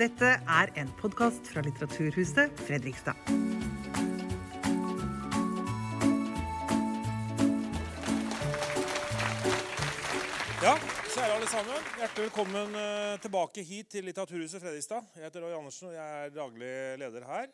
[0.00, 3.18] Dette er en podkast fra Litteraturhuset Fredrikstad.
[10.64, 10.72] Ja,
[11.04, 11.84] kjære alle sammen.
[11.98, 15.04] Hjertelig velkommen eh, tilbake hit til Litteraturhuset Fredrikstad.
[15.18, 16.72] Jeg heter Roy Andersen, og jeg er daglig
[17.04, 17.52] leder her.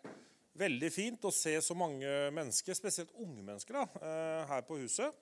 [0.62, 5.18] Veldig fint å se så mange mennesker, spesielt unge mennesker, da, eh, her på huset.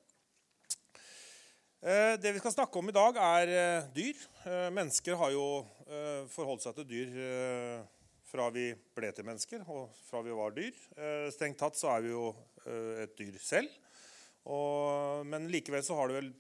[1.85, 4.21] Eh, Det vi skal snakke om i dag, er eh, dyr.
[4.49, 5.49] Eh, Mennesker har jo
[6.33, 7.11] forholdt seg til dyr
[8.25, 10.79] fra vi ble til mennesker, og fra vi var dyr.
[11.31, 12.31] Strengt tatt så er vi jo
[13.05, 13.69] et dyr selv.
[14.49, 16.33] Og, men likevel så har det vel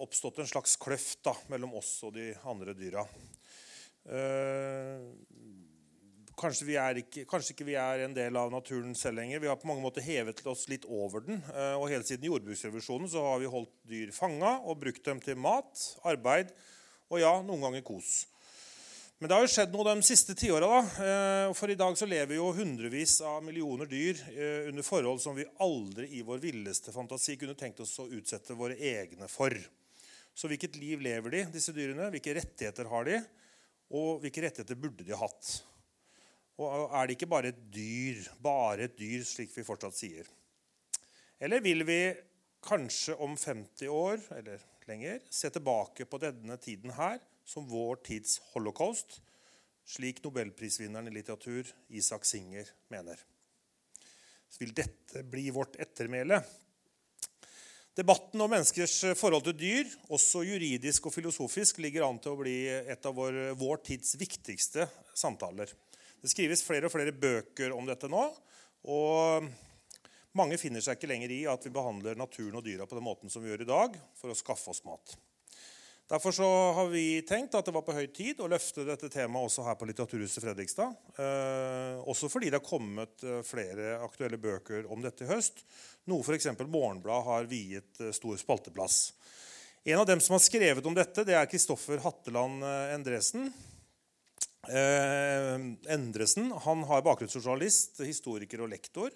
[0.00, 3.04] oppstått en slags kløft da, mellom oss og de andre dyra.
[6.38, 9.40] Eh, kanskje, vi ikke, kanskje ikke vi er en del av naturen selv lenger.
[9.40, 11.42] Vi har på mange måter hevet oss litt over den.
[11.54, 15.36] eh, og hele siden jordbruksrevolusjonen så har vi holdt dyr fanga og brukt dem til
[15.36, 16.52] mat, arbeid
[17.10, 18.26] og ja, noen ganger kos.
[19.18, 20.68] Men det har jo skjedd noe de siste tiåra.
[20.68, 21.52] da.
[21.52, 25.48] for i dag så lever jo hundrevis av millioner dyr eh, under forhold som vi
[25.58, 29.50] aldri i vår villeste fantasi kunne tenkt oss å utsette våre egne for.
[30.34, 32.12] Så hvilket liv lever de, disse dyrene?
[32.14, 33.18] Hvilke rettigheter har de?
[33.90, 35.64] Og hvilke rettigheter burde de hatt?
[36.58, 40.26] Og er det ikke bare et dyr, bare et dyr, slik vi fortsatt sier?
[41.38, 42.00] Eller vil vi
[42.66, 48.40] kanskje om 50 år eller lenger se tilbake på denne tiden her som vår tids
[48.52, 49.20] holocaust,
[49.88, 53.22] slik nobelprisvinneren i litteratur Isak Singer mener?
[54.50, 56.40] Så vil dette bli vårt ettermæle?
[57.98, 62.60] Debatten om menneskers forhold til dyr, også juridisk og filosofisk, ligger an til å bli
[62.66, 64.86] et av vår, vår tids viktigste
[65.18, 65.70] samtaler.
[66.22, 68.24] Det skrives flere og flere bøker om dette nå.
[68.88, 69.48] Og
[70.38, 73.32] mange finner seg ikke lenger i at vi behandler naturen og dyra på den måten
[73.32, 75.16] som vi gjør i dag, for å skaffe oss mat.
[76.08, 79.50] Derfor så har vi tenkt at det var på høy tid å løfte dette temaet
[79.50, 80.94] også her på Litteraturhuset Fredrikstad.
[81.20, 85.60] Eh, også fordi det har kommet eh, flere aktuelle bøker om dette i høst.
[86.08, 86.48] Noe f.eks.
[86.64, 89.02] Morgenbladet har viet eh, stor spalteplass.
[89.84, 93.52] En av dem som har skrevet om dette, det er Kristoffer Hatteland eh, Endresen.
[94.68, 95.54] Eh,
[95.94, 97.30] Endresen han har bakgrunn
[98.04, 99.10] historiker og lektor.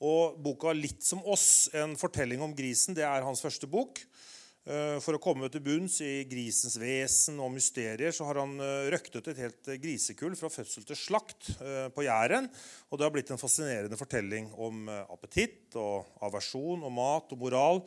[0.00, 3.98] Og boka 'Litt som oss', en fortelling om grisen, det er hans første bok.
[4.66, 8.90] Eh, For å komme til bunns i grisens vesen og mysterier så har han eh,
[8.90, 11.58] røktet et helt grisekull fra fødsel til slakt
[11.94, 12.48] på Jæren.
[12.90, 17.82] Og det har blitt en fascinerende fortelling om appetitt og aversjon og mat og moral.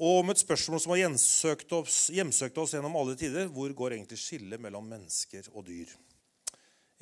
[0.00, 3.50] Og om et spørsmål som har hjemsøkt oss, hjemsøkt oss gjennom alle tider.
[3.52, 5.90] Hvor går egentlig skillet mellom mennesker og dyr?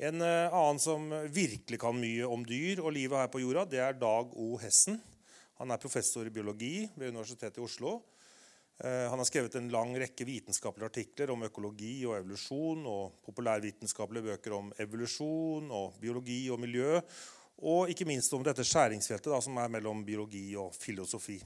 [0.03, 3.79] En eh, annen som virkelig kan mye om dyr og livet her på jorda, det
[3.83, 4.57] er Dag O.
[4.59, 4.97] Hessen.
[5.59, 7.93] Han er professor i biologi ved Universitetet i Oslo.
[8.83, 14.27] Eh, Han har skrevet en lang rekke vitenskapelige artikler om økologi og evolusjon, og populærvitenskapelige
[14.33, 16.99] bøker om evolusjon og biologi og miljø.
[17.63, 21.39] Og ikke minst om dette skjæringsfeltet da, som er mellom biologi og filosofi.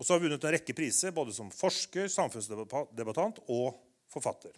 [0.00, 3.74] Og så har hun vunnet en rekke priser, både som forsker, samfunnsdebattant og
[4.08, 4.54] forfatter.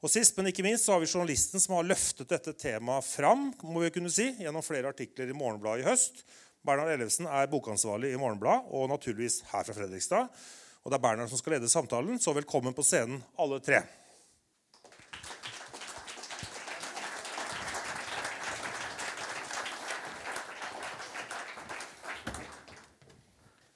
[0.00, 3.50] Og Sist, men ikke minst, så har vi journalisten som har løftet dette temaet fram
[3.66, 6.22] må vi kunne si, gjennom flere artikler i Morgenbladet i høst.
[6.64, 10.32] Bernhard Ellefsen er bokansvarlig i Morgenbladet og naturligvis her fra Fredrikstad.
[10.80, 13.82] Og det er Bernhard som skal lede samtalen, så velkommen på scenen, alle tre.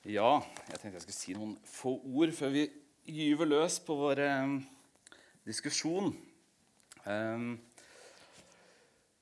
[0.03, 2.63] Ja, jeg tenkte jeg skulle si noen få ord før vi
[3.07, 4.55] gyver løs på vår eh,
[5.47, 6.09] diskusjon.
[7.07, 7.45] Eh,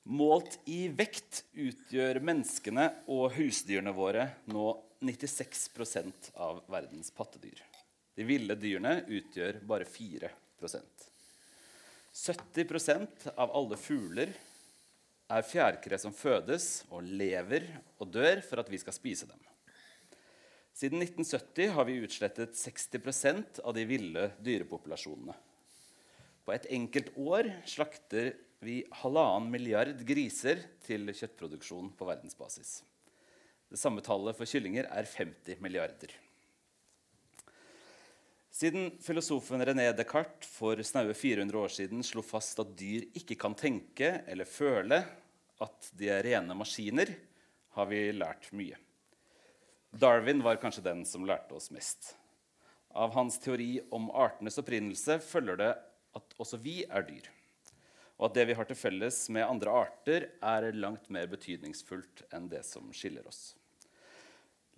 [0.09, 4.71] målt i vekt utgjør menneskene og husdyrene våre nå
[5.05, 7.61] 96% av verdens pattedyr.
[8.17, 11.05] De ville dyrene utgjør bare 4%
[12.11, 14.33] 70% av alle fugler
[15.31, 17.69] er fjærkre som fødes og lever
[18.01, 19.37] og dør for at vi skal spise dem.
[20.73, 25.35] Siden 1970 har vi utslettet 60% av de ville dyrepopulasjonene.
[26.45, 32.81] På et enkelt år slakter vi halvannen milliard griser til kjøttproduksjon på verdensbasis.
[33.71, 36.13] Det samme tallet for kyllinger er 50 milliarder.
[38.51, 43.55] Siden filosofen René Descartes for snaue 400 år siden slo fast at dyr ikke kan
[43.57, 44.99] tenke eller føle
[45.61, 47.13] at de er rene maskiner,
[47.71, 48.75] har vi lært mye.
[49.91, 52.13] Darwin var kanskje den som lærte oss mest.
[52.95, 55.71] Av hans teori om artenes opprinnelse følger det
[56.15, 57.27] at også vi er dyr.
[58.19, 62.47] Og at det vi har til felles med andre arter, er langt mer betydningsfullt enn
[62.51, 63.55] det som skiller oss.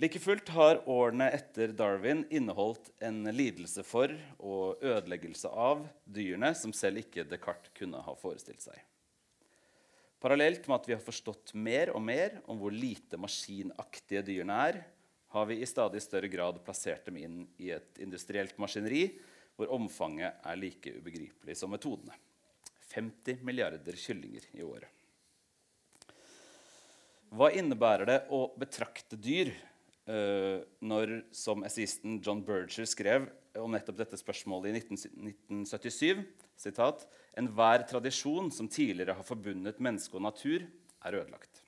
[0.01, 6.73] Like fullt har årene etter Darwin inneholdt en lidelse for og ødeleggelse av dyrene som
[6.73, 8.79] selv ikke Descartes kunne ha forestilt seg.
[10.23, 14.81] Parallelt med at vi har forstått mer og mer om hvor lite maskinaktige dyrene er,
[15.33, 19.07] har vi i stadig større grad plassert dem inn i et industrielt maskineri
[19.57, 22.13] hvor omfanget er like ubegripelig som metodene.
[22.93, 24.89] 50 milliarder kyllinger i året.
[27.33, 29.49] Hva innebærer det å betrakte dyr
[30.05, 33.25] uh, når, som essayisten John Berger skrev
[33.57, 36.21] om nettopp dette spørsmålet i 1977
[36.61, 40.67] sitat, Enhver tradisjon som tidligere har forbundet menneske og natur,
[41.01, 41.63] er ødelagt.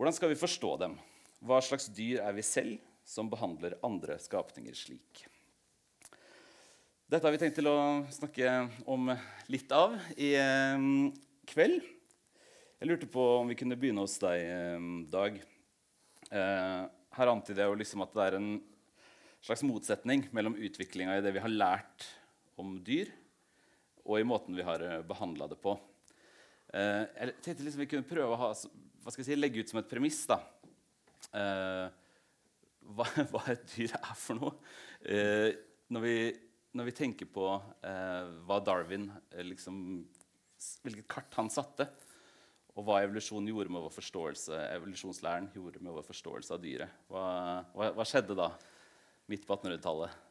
[0.00, 0.96] Hvordan skal vi forstå dem?
[1.38, 5.22] Hva slags dyr er vi selv som behandler andre skapninger slik?
[7.08, 9.06] Dette har vi tenkt til å snakke om
[9.48, 10.82] litt av i eh,
[11.48, 11.86] kveld.
[12.78, 15.38] Jeg lurte på om vi kunne begynne hos deg, eh, Dag.
[16.28, 16.82] Eh,
[17.18, 18.50] her antyder jeg jo liksom at det er en
[19.46, 22.10] slags motsetning mellom utviklinga i det vi har lært
[22.58, 23.14] om dyr,
[24.04, 25.78] og i måten vi har eh, behandla det på.
[26.68, 30.36] Jeg tenkte liksom vi kunne prøve å ha, si, legge ut som et premiss da.
[31.28, 34.54] Hva, hva et dyr er for noe.
[35.88, 36.14] Når vi,
[36.76, 37.46] når vi tenker på
[38.48, 39.08] hva Darwin
[39.46, 39.80] liksom,
[40.82, 41.86] Hvilket kart han satte
[42.78, 47.00] og hva evolusjonen gjorde med vår forståelse, evolusjonslæren gjorde med vår forståelse av dyret.
[47.10, 47.24] Hva,
[47.74, 48.52] hva, hva skjedde da,
[49.26, 50.27] midt på 1800-tallet?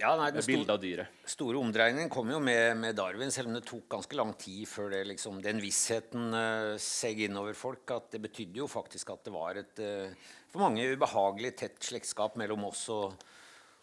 [0.00, 1.20] Ja, nei, av dyret.
[1.30, 4.88] store omdreiningen kom jo med, med, Darwin, selv om det tok ganske lang tid før
[4.90, 7.92] det, liksom, den vissheten uh, seg innover folk.
[7.94, 12.34] at Det betydde jo faktisk at det var et uh, for mange ubehagelig tett slektskap
[12.42, 13.14] mellom oss og,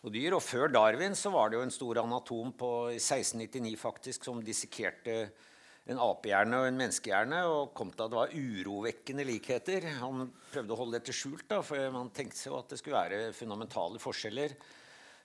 [0.01, 0.35] og, dyr.
[0.35, 5.17] Og før Darwin så var det jo en stor anatom på 1699 faktisk som dissekerte
[5.89, 9.87] en apehjerne og en menneskehjerne og kom til at det var urovekkende likheter.
[10.03, 13.31] Han prøvde å holde dette skjult, da, for man tenkte seg at det skulle være
[13.31, 14.59] fundamentale forskjeller.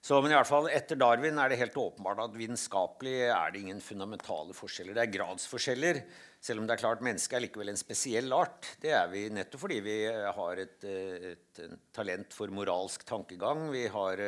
[0.07, 3.65] Så, men i hvert fall etter Darwin er det helt åpenbart at vitenskapelig er det
[3.65, 4.95] ingen fundamentale forskjeller.
[4.95, 5.99] Det er gradsforskjeller,
[6.39, 8.69] selv om det er klart mennesket er likevel en spesiell art.
[8.79, 13.67] Det er vi nettopp fordi vi har et, et, et talent for moralsk tankegang.
[13.75, 14.23] Vi har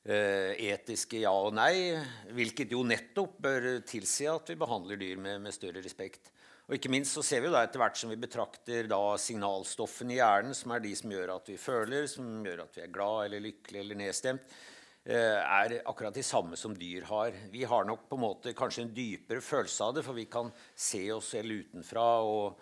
[0.00, 1.92] Eh, etiske ja og nei,
[2.32, 6.30] hvilket jo nettopp bør tilsi at vi behandler dyr med, med større respekt.
[6.70, 10.20] Og ikke minst så ser vi da etter hvert som vi betrakter da signalstoffene i
[10.22, 13.26] hjernen, som er de som gjør at vi føler, som gjør at vi er glad
[13.26, 14.56] eller lykkelig eller nedstemt,
[15.04, 17.32] er akkurat de samme som dyr har.
[17.52, 20.50] Vi har nok på en måte kanskje en dypere følelse av det, for vi kan
[20.76, 22.60] se oss selv utenfra og,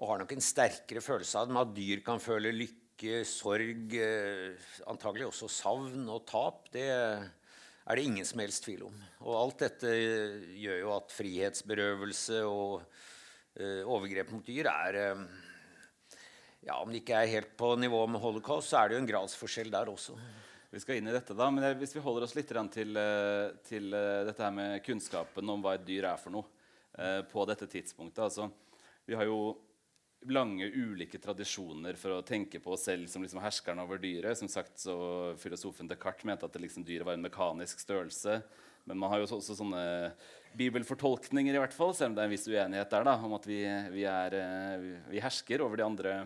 [0.00, 3.92] og har nok en sterkere følelse av det, men at dyr kan føle lykke sorg,
[3.92, 8.96] eh, antagelig også savn og tap, det er det ingen som helst tvil om.
[9.28, 12.88] Og alt dette gjør jo at frihetsberøvelse og
[13.56, 14.96] overgrep mot dyr er
[16.66, 19.08] ja, Om det ikke er helt på nivå med holocaust, så er det jo en
[19.08, 20.16] gradsforskjell der også.
[20.76, 22.98] Vi skal inn i dette da, men Hvis vi holder oss litt til,
[23.64, 28.20] til dette her med kunnskapen om hva et dyr er for noe på dette tidspunktet
[28.26, 28.50] altså,
[29.08, 29.54] Vi har jo
[30.28, 34.36] lange, ulike tradisjoner for å tenke på oss selv som liksom herskeren over dyret.
[34.36, 34.96] Som sagt, så
[35.40, 38.42] Filosofen Descartes mente at liksom dyret var en mekanisk størrelse.
[38.84, 39.82] Men man har jo også sånne
[40.56, 43.48] bibelfortolkninger, i hvert fall, selv om det er en viss uenighet der da, om at
[43.48, 43.60] vi,
[43.96, 46.16] vi, er, eh, vi hersker over de andre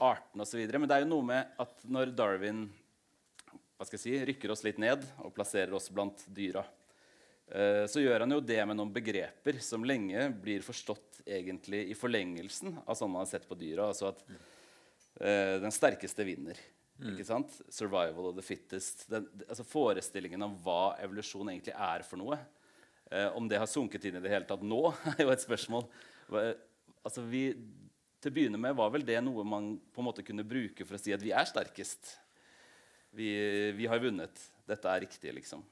[0.00, 0.64] artene osv.
[0.72, 2.66] Men det er jo noe med at når Darwin
[3.78, 6.64] hva skal jeg si, rykker oss litt ned og plasserer oss blant dyra,
[7.48, 11.96] Eh, så gjør han jo det med noen begreper som lenge blir forstått egentlig i
[11.96, 13.88] forlengelsen av sånn man har sett på dyra.
[13.88, 16.60] Altså at uh, den sterkeste vinner.
[16.98, 17.12] Mm.
[17.12, 17.56] ikke sant?
[17.72, 19.06] Survival of the fittest.
[19.10, 22.38] Den, altså Forestillingen om hva evolusjon egentlig er for noe.
[23.08, 24.82] Uh, om det har sunket inn i det hele tatt nå,
[25.16, 25.88] er jo et spørsmål.
[27.00, 27.46] altså vi,
[28.20, 30.98] til å begynne med var vel det noe man på en måte kunne bruke for
[30.98, 32.16] å si at vi er sterkest.
[33.18, 33.32] Vi,
[33.74, 34.46] vi har vunnet.
[34.68, 35.64] Dette er riktig, liksom.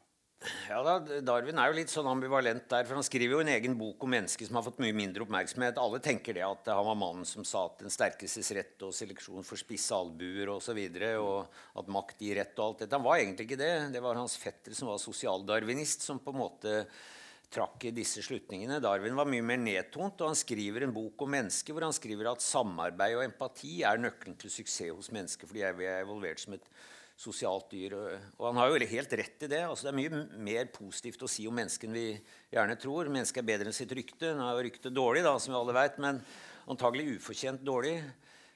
[0.69, 2.85] Ja da, Darwin er jo litt sånn ambivalent der.
[2.85, 5.79] for Han skriver jo en egen bok om mennesker som har fått mye mindre oppmerksomhet.
[5.81, 9.47] Alle tenker det at han var mannen som sa at den sterkestes rett og seleksjon
[9.47, 10.57] for spisse albuer osv.
[10.57, 12.99] Og, så videre, og at makt gir rett og alt dette.
[12.99, 13.75] Han var egentlig ikke det.
[13.95, 16.75] Det var hans fetter som var sosialdarwinist, som på en måte
[17.53, 18.81] trakk i disse slutningene.
[18.83, 22.33] Darwin var mye mer nedtont, og han skriver en bok om mennesker hvor han skriver
[22.33, 25.49] at samarbeid og empati er nøkkelen til suksess hos mennesker.
[25.49, 26.69] fordi vi er evolvert som et
[27.17, 27.97] sosialt dyr.
[28.37, 29.63] Og han har jo helt rett i det.
[29.65, 32.07] Altså, det er mye mer positivt å si om mennesket enn vi
[32.53, 33.11] gjerne tror.
[33.13, 34.35] Mennesket er bedre enn sitt rykte.
[34.37, 36.21] Nå er jo ryktet dårlig, da, som vi alle vet, men
[36.73, 37.99] antagelig ufortjent dårlig.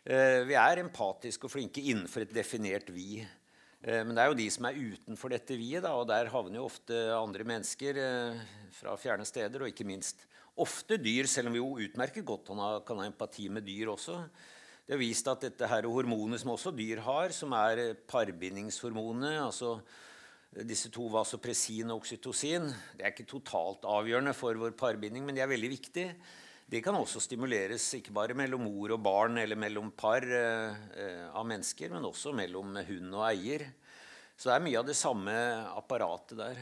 [0.04, 3.20] Eh, vi er empatiske og flinke innenfor et definert vi.
[3.20, 6.68] Eh, men det er jo de som er utenfor dette vi-et, og der havner jo
[6.68, 8.40] ofte andre mennesker eh,
[8.76, 10.26] fra fjerne steder, og ikke minst
[10.60, 13.92] ofte dyr, selv om vi jo utmerker godt han ha, kan ha empati med dyr
[13.94, 14.18] også.
[14.90, 19.76] Det er vist at dette her hormonet som også dyr har, som er parbindingshormonet, altså
[20.66, 22.64] disse to vasopressin og oksytocin,
[22.98, 26.16] det er ikke totalt avgjørende for vår parbinding, men de er veldig viktige.
[26.66, 31.46] Det kan også stimuleres ikke bare mellom mor og barn eller mellom par eh, av
[31.46, 33.68] mennesker, men også mellom hund og eier.
[34.34, 35.36] Så det er mye av det samme
[35.70, 36.58] apparatet der.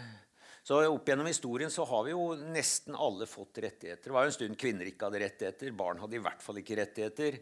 [0.69, 4.11] Så Opp gjennom historien så har vi jo nesten alle fått rettigheter.
[4.11, 5.73] Det var jo en stund kvinner ikke hadde rettigheter.
[5.81, 7.41] Barn hadde i hvert fall ikke rettigheter.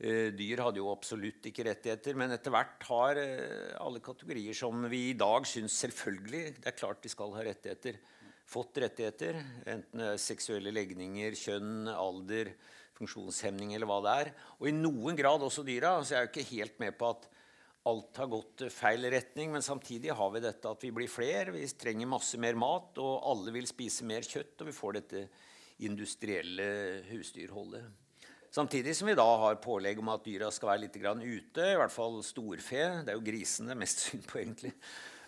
[0.00, 2.16] Eh, dyr hadde jo absolutt ikke rettigheter.
[2.16, 6.78] Men etter hvert har eh, alle kategorier som vi i dag syns selvfølgelig det er
[6.78, 7.98] klart de skal ha rettigheter,
[8.48, 9.42] fått rettigheter.
[9.68, 12.54] Enten det er seksuelle legninger, kjønn, alder,
[12.96, 14.32] funksjonshemning eller hva det er.
[14.56, 15.98] Og i noen grad også dyra.
[16.00, 17.28] Så jeg er jo ikke helt med på at
[17.90, 21.64] alt har gått feil retning, men samtidig har vi dette at vi blir flere, vi
[21.80, 25.22] trenger masse mer mat, og alle vil spise mer kjøtt, og vi får dette
[25.88, 26.68] industrielle
[27.08, 27.99] husdyrholdet.
[28.50, 31.94] Samtidig som vi da har pålegg om at dyra skal være litt ute, i hvert
[31.94, 32.82] fall storfe.
[33.06, 34.74] Det er jo grisene mest synd på, egentlig.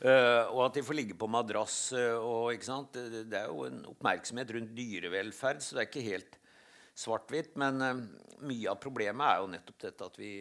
[0.03, 1.93] Uh, og at de får ligge på madrass.
[1.95, 2.51] Uh, og,
[2.91, 6.39] det er jo en oppmerksomhet rundt dyrevelferd, så det er ikke helt
[6.99, 7.55] svart-hvitt.
[7.63, 8.01] Men uh,
[8.43, 10.33] mye av problemet er jo nettopp dette at vi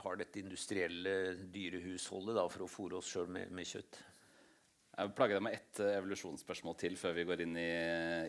[0.00, 1.16] har dette industrielle
[1.52, 4.00] dyrehusholdet da, for å fôre oss sjøl med, med, kjøtt.
[5.00, 7.68] Jeg plager deg med ett uh, evolusjonsspørsmål til før vi går inn i,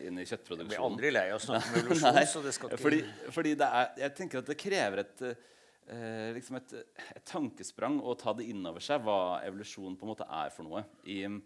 [0.08, 0.72] inn i kjøttproduksjonen.
[0.72, 2.20] Jeg blir aldri lei av å snakke om evolusjon.
[2.32, 2.82] Så det skal ikke...
[2.82, 3.00] Fordi,
[3.36, 5.24] fordi er, jeg tenker at det krever et,
[6.38, 10.28] liksom et, et, tankesprang å ta det inn over seg hva evolusjon på en måte
[10.28, 10.84] er for noe.
[11.04, 11.42] I um,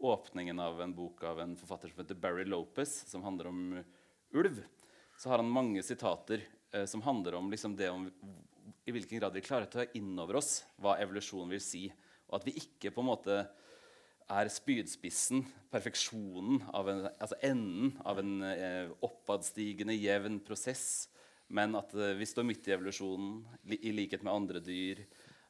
[0.00, 3.64] åpningen av en bok av en forfatter som heter Barry Lopez, som handler om
[4.32, 4.62] ulv,
[5.16, 6.40] så har han mange sitater
[6.72, 8.08] eh, som handler om liksom det om
[8.84, 11.82] i hvilken grad vi klarer å ta inn over oss hva evolusjon vil si.
[12.30, 13.42] Og at vi ikke på en måte
[14.30, 21.08] er spydspissen, perfeksjonen, av en, altså enden av en eh, oppadstigende, jevn prosess.
[21.50, 25.02] Men at eh, vi står midt i evolusjonen, li, i likhet med andre dyr.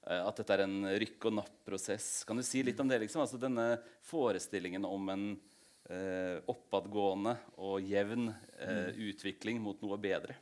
[0.06, 2.10] Eh, at dette er en rykk og napp-prosess.
[2.28, 3.02] Kan du si litt om det?
[3.04, 3.24] liksom?
[3.24, 3.74] Altså Denne
[4.08, 5.26] forestillingen om en
[5.90, 10.38] eh, oppadgående og jevn eh, utvikling mot noe bedre.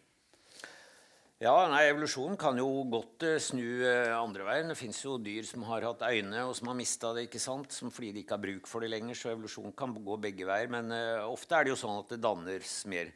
[1.39, 4.73] Ja, nei, Evolusjonen kan jo godt uh, snu uh, andre veien.
[4.73, 7.71] Det fins jo dyr som har hatt øyne, og som har mista det ikke sant?
[7.71, 9.15] Som fordi de ikke har bruk for det lenger.
[9.15, 10.67] Så evolusjon kan gå begge veier.
[10.75, 13.13] Men uh, ofte er det jo sånn at det dannes mer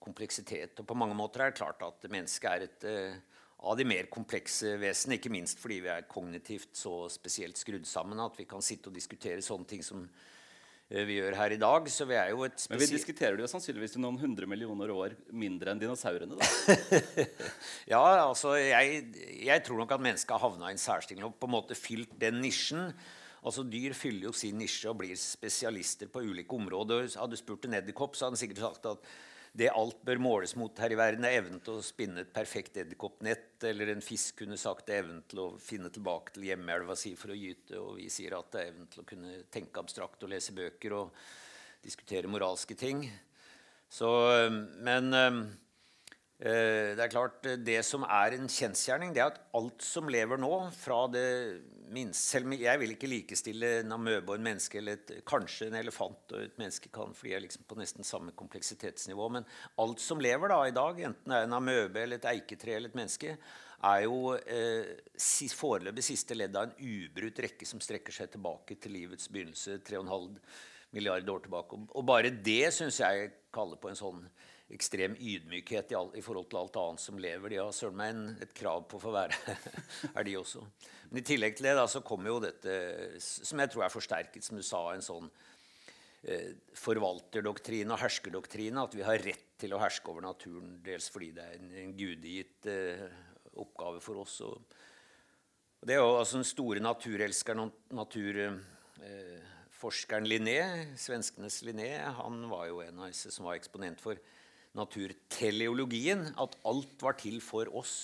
[0.00, 0.80] kompleksitet.
[0.80, 2.88] Og på mange måter er det klart at mennesket er et
[3.60, 5.20] av de mer komplekse vesenene.
[5.20, 8.96] Ikke minst fordi vi er kognitivt så spesielt skrudd sammen at vi kan sitte og
[8.96, 10.35] diskutere sånne ting som Eh,
[10.86, 11.88] vi gjør her i dag.
[11.90, 14.92] Så vi er jo et Men vi diskuterer det jo sannsynligvis i noen hundre millioner
[14.94, 16.38] år mindre enn dinosaurene.
[16.38, 17.26] da.
[17.92, 19.04] ja, altså jeg,
[19.42, 22.14] jeg, tror nok at mennesket har havna i en særstilling og på en måte fylt
[22.20, 22.92] den nisjen.
[23.46, 27.10] Altså Dyr fyller jo sin nisje og blir spesialister på ulike områder.
[27.18, 29.10] Hadde du spurt en edderkopp, så hadde han sikkert sagt at
[29.56, 32.76] det alt bør måles mot her i verden, er evnen til å spinne et perfekt
[32.82, 33.56] edderkoppnett.
[33.64, 37.14] Eller en fisk kunne sagt det er evnen til å finne tilbake til hjemmeelva si
[37.16, 37.80] for å gyte.
[37.80, 40.96] Og vi sier at det er evnen til å kunne tenke abstrakt og lese bøker
[40.98, 41.22] og
[41.86, 43.06] diskutere moralske ting.
[43.88, 44.10] Så,
[44.84, 45.65] men Eh,
[46.36, 50.36] det er klart, eh, det som er en kjensgjerning, det er at alt som lever
[50.36, 54.78] nå fra det minste, Selv om jeg vil ikke likestille en amøbe og en menneske,
[54.78, 58.04] eller et, kanskje en elefant og et menneske kan, fordi jeg er liksom på nesten
[58.04, 59.28] samme kompleksitetsnivå.
[59.30, 59.46] Men
[59.78, 62.90] alt som lever da i dag, enten det er en amøbe eller et eiketre eller
[62.90, 63.36] et menneske,
[63.86, 64.98] er jo eh,
[65.54, 70.36] foreløpig siste ledd av en ubrutt rekke som strekker seg tilbake til livets begynnelse 3,5
[70.90, 71.80] milliarder år tilbake.
[71.94, 74.26] Og bare det syns jeg kaller på en sånn
[74.74, 77.52] ekstrem ydmykhet i, all, i, forhold til alt annet som lever.
[77.52, 79.34] De har søren meg en, et krav på å få være
[80.16, 80.62] er de også.
[81.10, 82.72] Men i tillegg til det da, så kommer jo dette,
[83.22, 85.28] som jeg tror er forsterket, som du sa, en sånn
[86.26, 86.50] eh,
[86.82, 88.82] forvalterdoktrine og herskerdoktrine.
[88.82, 91.96] At vi har rett til å herske over naturen, dels fordi det er en, en
[91.96, 93.06] gudegitt eh,
[93.62, 94.34] oppgave for oss.
[94.48, 94.56] Og,
[95.78, 100.60] og det er jo altså den store naturelskeren og naturforskeren eh, Linné,
[100.98, 104.18] svenskenes Linné, han var jo en av disse som var eksponent for
[104.76, 107.96] naturteleologien, at alt var til for oss.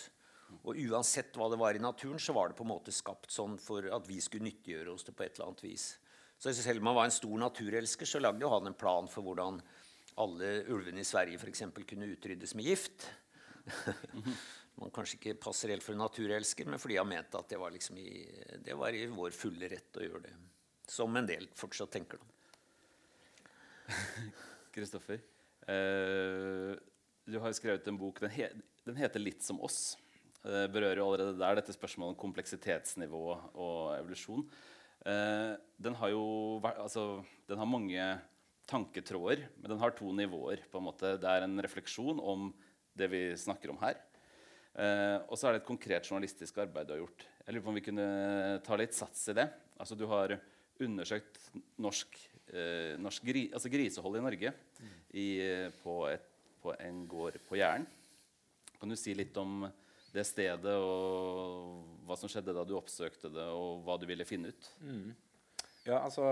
[0.63, 3.57] Og uansett hva det var i naturen, så var det på en måte skapt sånn
[3.61, 5.87] for at vi skulle nyttiggjøre oss det på et eller annet vis.
[6.43, 9.61] Så selv om han var en stor naturelsker, så lagde han en plan for hvordan
[10.21, 13.07] alle ulvene i Sverige for eksempel, kunne utryddes med gift.
[14.81, 17.73] Man kanskje ikke passer helt for en naturelsker, men fordi han mente at det var,
[17.75, 18.25] liksom i,
[18.65, 20.33] det var i vår fulle rett å gjøre det.
[20.89, 22.19] Som en del fortsatt tenker.
[24.75, 25.21] Kristoffer?
[25.69, 26.75] Uh,
[27.29, 28.21] du har jo skrevet en bok.
[28.23, 28.49] Den, he,
[28.87, 29.97] den heter 'Litt som oss'.
[30.43, 34.43] Det berører jo allerede der dette spørsmålet om kompleksitetsnivå og evolusjon.
[35.07, 36.25] Uh, den har jo
[36.67, 38.07] altså, den har mange
[38.67, 40.65] tanketråder, men den har to nivåer.
[40.71, 41.19] på en måte.
[41.19, 42.53] Det er en refleksjon om
[42.99, 43.97] det vi snakker om her.
[44.73, 47.27] Eh, og så er det et konkret journalistisk arbeid du har gjort.
[47.45, 48.07] Jeg lurer på om vi kunne
[48.65, 49.49] ta litt sats i det.
[49.77, 50.39] Altså Du har
[50.83, 51.41] undersøkt
[51.83, 52.17] norsk,
[52.51, 54.53] eh, norsk gri, altså grisehold i Norge
[55.13, 55.27] i,
[55.83, 56.27] på, et,
[56.63, 57.87] på, en gård på Jæren.
[58.79, 59.67] Kan du si litt om
[60.13, 64.53] det stedet og hva som skjedde da du oppsøkte det, og hva du ville finne
[64.53, 64.73] ut?
[64.85, 65.13] Mm.
[65.87, 66.25] Ja, altså,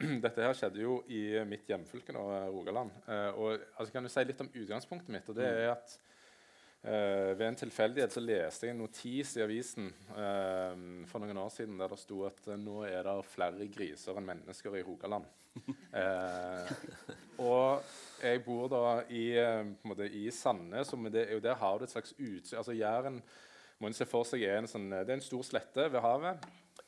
[0.24, 2.92] Dette her skjedde jo i mitt hjemfylke, nå, Rogaland.
[3.08, 5.30] Eh, og altså, Kan du si litt om utgangspunktet mitt?
[5.30, 5.96] og det er at
[6.84, 10.74] Uh, ved en tilfeldighet så leste jeg en notis i avisen uh,
[11.08, 14.28] for noen år siden der det sto at uh, nå er det flere griser enn
[14.28, 15.24] mennesker i Rogaland.
[17.48, 17.86] og
[18.20, 19.24] jeg bor da i,
[19.86, 23.20] måte, i Sandnes, og det, der har du et slags utsyn altså Jæren
[23.78, 26.44] må en se for seg er en, sånn, det er en stor slette ved havet.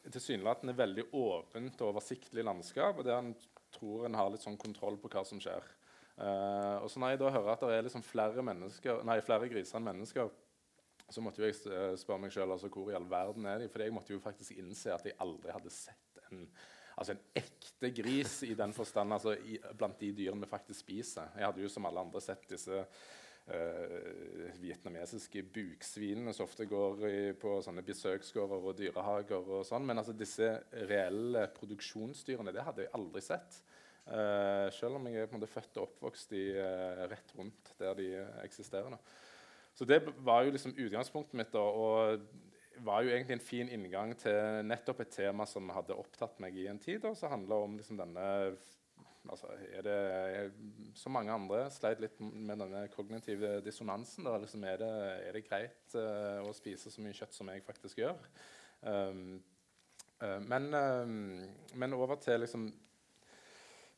[0.07, 3.33] Tilsynelatende veldig åpent og oversiktlig landskap, og der en
[3.75, 5.65] tror en har litt sånn kontroll på hva som skjer.
[6.17, 9.77] Uh, og så når jeg da hører at det er liksom flere, nei, flere griser
[9.77, 10.31] enn mennesker,
[11.13, 13.69] så måtte jeg eh, spørre meg sjøl altså, hvor i all verden er de?
[13.71, 16.41] For jeg måtte jo faktisk innse at jeg aldri hadde sett en,
[16.97, 21.31] altså en ekte gris i den forstand altså, i, blant de dyrene vi faktisk spiser.
[21.39, 27.17] Jeg hadde jo som alle andre sett disse uh, vietnamesiske buksvinene som ofte går i,
[27.39, 29.87] på sånne besøksgårder og dyrehager og sånn.
[29.87, 30.57] Men altså, disse
[30.91, 33.61] reelle produksjonsdyrene, det hadde jeg aldri sett.
[34.07, 37.73] Uh, selv om jeg er på en måte født og oppvokst i, uh, rett rundt
[37.81, 38.11] der de
[38.45, 38.95] eksisterer.
[38.95, 39.01] Da.
[39.75, 42.23] Så det var jo liksom utgangspunktet mitt, da, og
[42.87, 46.69] var jo egentlig en fin inngang til nettopp et tema som hadde opptatt meg i
[46.71, 48.29] en tid, da, som handla om liksom denne
[49.27, 50.55] altså, er det, er,
[50.95, 54.29] Som mange andre sleit litt med denne kognitive dissonansen.
[54.29, 54.93] Da, liksom, er, det,
[55.27, 58.23] er, det, greit å spise så mye kjøtt som jeg faktisk gjør?
[58.87, 59.41] Um,
[60.49, 61.41] men, um,
[61.77, 62.71] men over til liksom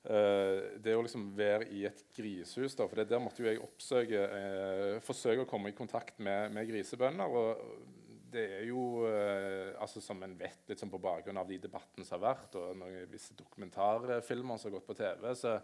[0.05, 5.01] det å liksom være i et grisehus da, for Der måtte jo jeg oppsøke uh,
[5.05, 7.27] forsøke å komme i kontakt med, med grisebønder.
[7.27, 12.07] og det er jo, uh, altså Som en vet sånn på bakgrunn av de debattene
[12.07, 15.59] som har vært, og noen, visse dokumentarfilmer som har gått på TV, så,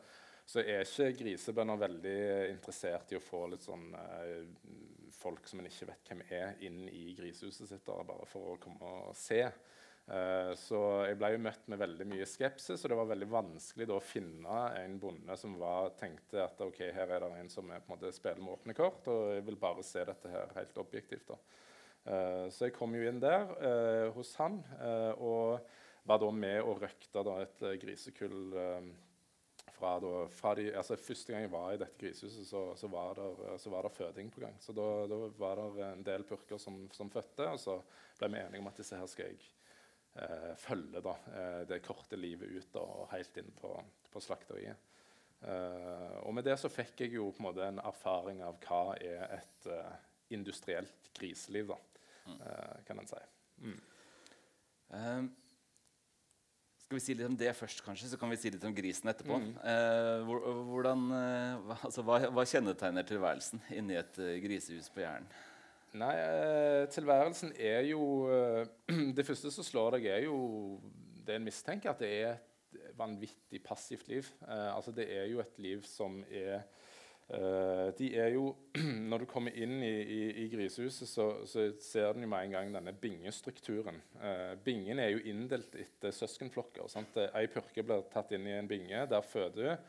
[0.45, 2.19] så er ikke grisebønder veldig
[2.51, 3.87] interessert i å få litt sånn
[5.15, 8.61] folk som en ikke vet hvem er, inn i grisehuset sitt, da, bare for å
[8.61, 9.41] komme og se.
[10.05, 13.87] Eh, så jeg ble jo møtt med veldig mye skepsis, og det var veldig vanskelig
[13.95, 17.81] å finne en bonde som var, tenkte at ok, her er det en som er,
[17.81, 20.83] på en måte, spiller med åpne kort, og jeg vil bare se dette her helt
[20.83, 21.31] objektivt.
[21.33, 21.41] da.
[22.05, 24.59] Uh, så jeg kom jo inn der uh, hos han
[25.25, 25.71] og
[26.05, 28.53] var da med og røkta da, et grisekull
[29.73, 33.17] fra, da, fra de, altså Første gang jeg var i dette grisehuset, så, så, var
[33.17, 34.61] det, så var det føding på gang.
[34.61, 37.81] Så da, da var det en del purker som, som, fødte, og så
[38.21, 39.41] ble vi enige om at disse her skal jeg
[40.15, 43.73] eh, følge da, eh, det korte livet ut da, og helt inn på,
[44.13, 44.91] på slakteriet.
[45.45, 48.97] Eh, og med det så fikk jeg jo på en måte en erfaring av hva
[48.97, 49.97] er et uh,
[50.33, 52.39] industrielt griseliv, da, mm.
[52.41, 53.19] uh, kan en si.
[53.65, 53.81] Mm.
[54.95, 55.27] Um,
[56.85, 59.13] skal vi si litt om det først, kanskje, så kan vi si litt om grisen
[59.13, 59.37] etterpå.
[59.43, 59.53] Mm.
[59.61, 61.05] Uh, hvordan,
[61.77, 65.29] altså, hva, hva, kjennetegner tilværelsen inni et grisehus på Jæren?
[65.95, 68.67] Nei, eh, tilværelsen er jo eh,
[69.17, 70.81] Det første som slår deg, er jo
[71.25, 74.27] det en mistenker, at det er et vanvittig passivt liv.
[74.43, 76.67] Eh, altså Det er jo et liv som er
[77.25, 78.51] De er jo
[79.11, 82.75] Når du kommer inn i, i, i grisehuset, så, så, ser du med en gang
[82.75, 84.03] denne bingestrukturen.
[84.65, 86.91] bingen er jo inndelt etter søskenflokker.
[86.91, 87.17] Sant?
[87.33, 89.07] Ei purke blir tatt inn i en binge.
[89.09, 89.89] Der føder hun.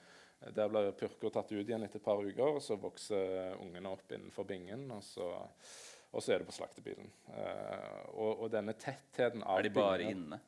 [0.56, 4.16] Der blir purka tatt ut igjen etter et par uker, og så vokser ungene opp
[4.16, 4.88] innenfor bingen.
[4.96, 5.34] og så
[6.16, 7.12] og så er det på slaktebilen.
[7.28, 10.40] Uh, og, og, denne tettheten av Er de bare bingen, inne?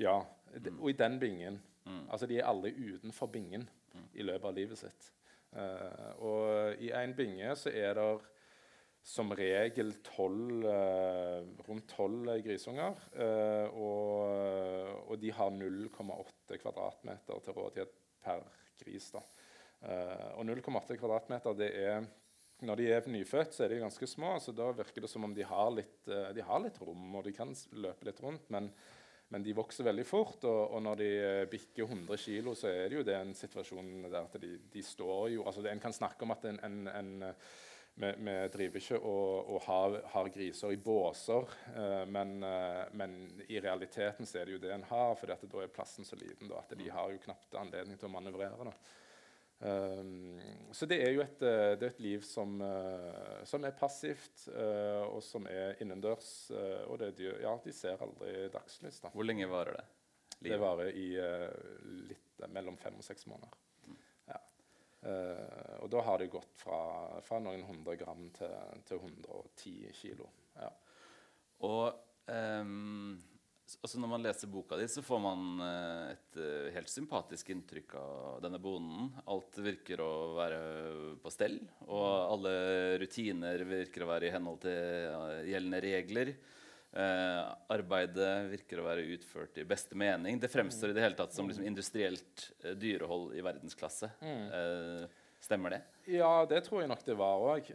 [0.00, 0.16] Ja.
[0.54, 0.80] De, mm.
[0.80, 1.60] Og i den bingen.
[1.84, 2.04] Mm.
[2.08, 4.06] Altså, de er alle utenfor bingen mm.
[4.14, 5.10] i løpet av livet sitt.
[5.52, 8.06] Uh, og i en binge så er det
[9.10, 12.96] som regel 12, uh, rundt tolv grisunger.
[13.74, 17.92] Og, og, de har 0,8 kvadratmeter til rådighet
[18.24, 18.44] per
[18.80, 19.10] gris.
[19.12, 19.20] da.
[20.36, 22.04] og 0,8 kvadratmeter det er
[22.66, 24.36] når de er nyfødt, så er de ganske små.
[24.40, 27.24] så Da virker det som om de har litt, eh, de har litt rom, og
[27.24, 28.50] de kan løpe litt rundt.
[28.50, 28.70] Men,
[29.30, 32.88] men de vokser veldig fort, og, og, når de eh, bikker 100 kg, så er
[32.88, 36.26] det jo det en situasjon der at de, de står jo altså En kan snakke
[36.26, 37.34] om at en, en, en
[37.94, 43.16] vi, vi, driver ikke og, og har, har, griser i båser, eh, men, eh, men,
[43.48, 46.48] i realiteten så er det jo det en har, for da er plassen så liten
[46.50, 48.70] da, at de har jo knapt anledning til å manøvrere.
[48.70, 48.74] Da.
[49.60, 50.40] Um,
[50.72, 55.04] så det er jo et, eh, er et liv som, uh, som, er passivt, uh,
[55.10, 56.32] og som er innendørs.
[56.88, 59.02] Og det, ja, de ser aldri dagslys.
[59.12, 59.86] Hvor lenge varer det?
[60.40, 60.54] Livet?
[60.54, 61.08] Det varer i
[62.08, 63.58] litt mellom fem og seks måneder.
[64.30, 64.38] Ja.
[65.84, 66.78] Og da har det gått fra,
[67.26, 68.54] fra noen hundre gram til,
[68.88, 70.30] til 110 kilo.
[70.56, 70.70] Ja.
[71.68, 71.92] Og
[72.32, 73.20] um,
[73.78, 77.94] altså når man leser boka di, så får man uh, et uh, helt sympatisk inntrykk
[78.00, 79.10] av denne bonden.
[79.30, 80.60] Alt virker å være
[81.22, 82.54] på stell, og alle
[83.02, 86.34] rutiner virker å være i henhold til gjeldende regler.
[86.90, 90.40] Eh, arbeidet virker å være utført i beste mening.
[90.42, 92.48] Det fremstår i det hele tatt som liksom, industrielt
[92.82, 94.10] dyrehold i verdensklasse.
[94.18, 94.48] Mm.
[94.50, 95.80] Uh, stemmer det?
[96.10, 97.70] Ja, det tror jeg nok det var òg.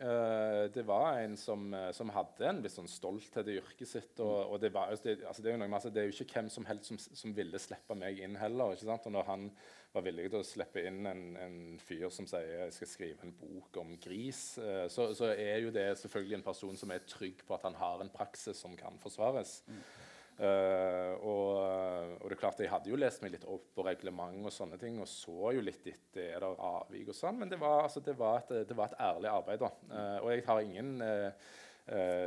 [0.75, 4.19] det var en som, som, hadde en viss sånn stolthet i yrket sitt.
[4.19, 6.41] Og, og det, var, altså, det, altså, det, er noe, altså, det, er jo ikke
[6.41, 8.75] hvem som helst som, som ville slippe meg inn heller.
[8.75, 9.08] ikke sant?
[9.10, 9.49] Og når han
[9.95, 13.36] var villig til å slippe inn en, en fyr som sier jeg skal skrive en
[13.39, 17.45] bok om gris, uh, så, så, er jo det selvfølgelig en person som er trygg
[17.47, 19.62] på at han har en praksis som kan forsvares.
[19.69, 19.80] Mm.
[20.35, 21.49] Uh, og,
[22.19, 24.75] og, det er klart Jeg hadde jo lest meg litt opp på reglement og sånne
[24.81, 28.03] ting, og så jo litt etter er det avvik og sånn, men det var, altså,
[28.03, 29.63] det var, et, det var et, ærlig arbeid.
[29.63, 29.69] da.
[29.93, 31.53] Uh, og jeg har ingen uh,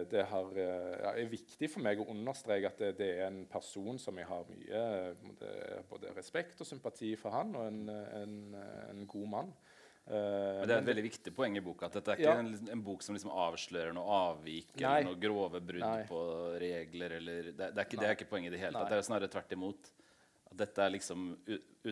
[0.09, 4.15] det har, er viktig for meg å understreke at det, det, er en person som
[4.21, 4.83] jeg har mye
[5.91, 7.81] både respekt og sympati for han, og en,
[8.21, 8.37] en,
[8.93, 9.51] en god mann.
[10.09, 11.89] Uh, men Det er et veldig viktig poeng i boka.
[11.91, 12.45] At dette er ikke ja.
[12.45, 14.83] en, en, bok som liksom avslører noe avvik Nei.
[14.83, 16.07] eller noe grove brudd Nei.
[16.09, 16.21] på
[16.63, 17.19] regler.
[17.19, 18.93] Eller, det, det, er ikke, det, er ikke, poenget i det hele tatt.
[18.93, 19.93] Det er snarere tvert imot.
[20.49, 21.29] At dette er liksom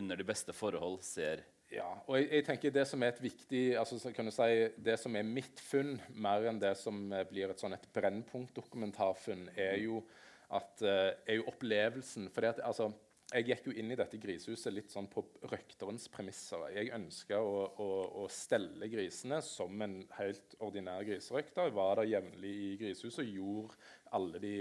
[0.01, 3.63] under de beste forhold ser ja, og jeg, jeg, tenker Det som er et viktig,
[3.79, 7.51] altså kan du si, det som er mitt funn, mer enn det som eh, blir
[7.51, 10.05] et sånn et Brennpunkt-dokumentarfunn, er jo
[10.47, 12.29] at, uh, er jo opplevelsen.
[12.31, 12.93] fordi at, altså,
[13.35, 16.63] Jeg gikk jo inn i dette grisehuset litt sånn på røkterens premisser.
[16.77, 17.89] Jeg ønska å, å,
[18.23, 21.73] å, stelle grisene som en helt ordinær griserøkter.
[21.75, 23.81] Var der jevnlig i grisehuset og gjorde
[24.15, 24.55] alle de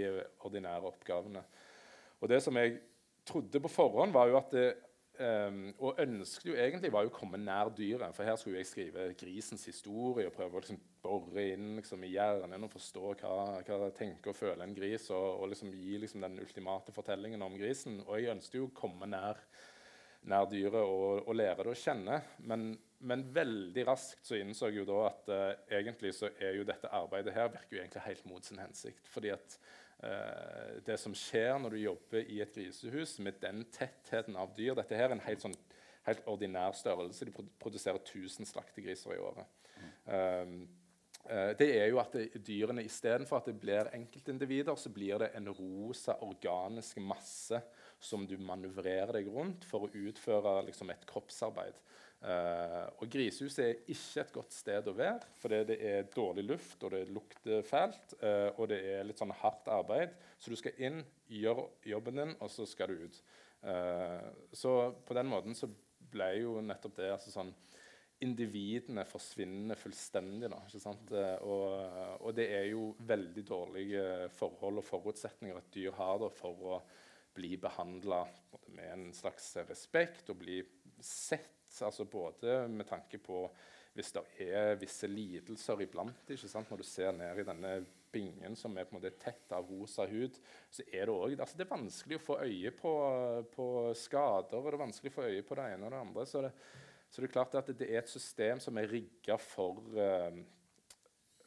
[0.49, 1.45] ordinære oppgavene.
[2.23, 2.79] Og Det som jeg
[3.29, 4.65] trodde på forhånd, var jo at det,
[5.15, 8.11] Um, og ønsket jo egentlig var jo å komme nær dyret.
[8.17, 12.11] For her skulle jeg skrive grisens historie og prøve å liksom bore inn liksom, i
[12.11, 16.25] hjernen og forstå hva, hva tenker og føler en gris, og, og liksom gi liksom,
[16.25, 18.01] den ultimate fortellingen om grisen.
[18.07, 19.39] Og jeg ønsket jo å komme nær,
[20.27, 22.19] nær dyret og, og, lære det å kjenne.
[22.51, 22.67] Men,
[23.07, 25.47] men, veldig raskt så innså jeg jo da at uh,
[25.79, 29.07] egentlig så er jo dette arbeidet her virker jo egentlig helt mot sin hensikt.
[29.15, 29.59] fordi at
[30.85, 34.97] det som skjer når du jobber i et grisehus med den tettheten av dyr Dette
[34.99, 35.55] her er en helt, sånn,
[36.05, 37.25] helt ordinær størrelse.
[37.25, 39.71] De produserer 1000 slaktegriser i året.
[39.79, 40.59] Mm.
[41.25, 45.31] Uh, det er jo at det, dyrene istedenfor at det blir enkeltindivider, så blir det
[45.39, 47.61] en rosa, organisk masse
[47.97, 51.79] som du manøvrerer deg rundt for å utføre liksom, et kroppsarbeid.
[52.23, 56.79] Uh, og Grisehuset er ikke et godt sted å være, fordi det er dårlig luft,
[56.81, 60.15] og det lukter fælt, uh, og det er litt sånn hardt arbeid.
[60.41, 63.19] Så du skal inn, gjøre jobben din, og så skal du ut.
[63.65, 64.25] Uh,
[64.55, 64.73] så
[65.05, 65.69] på den måten så
[66.15, 67.53] ble jo nettopp det altså sånn
[68.23, 70.47] Individene forsvinner fullstendig.
[70.47, 71.09] Da, ikke sant?
[71.43, 71.65] Og,
[72.21, 74.05] og, det er jo veldig dårlige
[74.37, 76.77] forhold og forutsetninger et dyr har da, for å
[77.35, 78.21] bli behandla
[78.71, 80.61] med en slags respekt og bli
[81.03, 83.43] sett altså både med tanke på
[83.95, 86.29] hvis det er visse lidelser iblant.
[86.29, 86.69] ikke sant?
[86.71, 87.75] Når du ser ned i denne
[88.11, 90.35] bingen som er på en måte tett av rosa hud,
[90.71, 92.91] så er det òg altså Det er vanskelig å få øye på,
[93.55, 93.67] på,
[93.99, 96.27] skader, og det er vanskelig å få øye på det ene og det andre.
[96.27, 96.51] Så det,
[97.09, 100.41] så det er klart at det er et system som er rigga for, uh,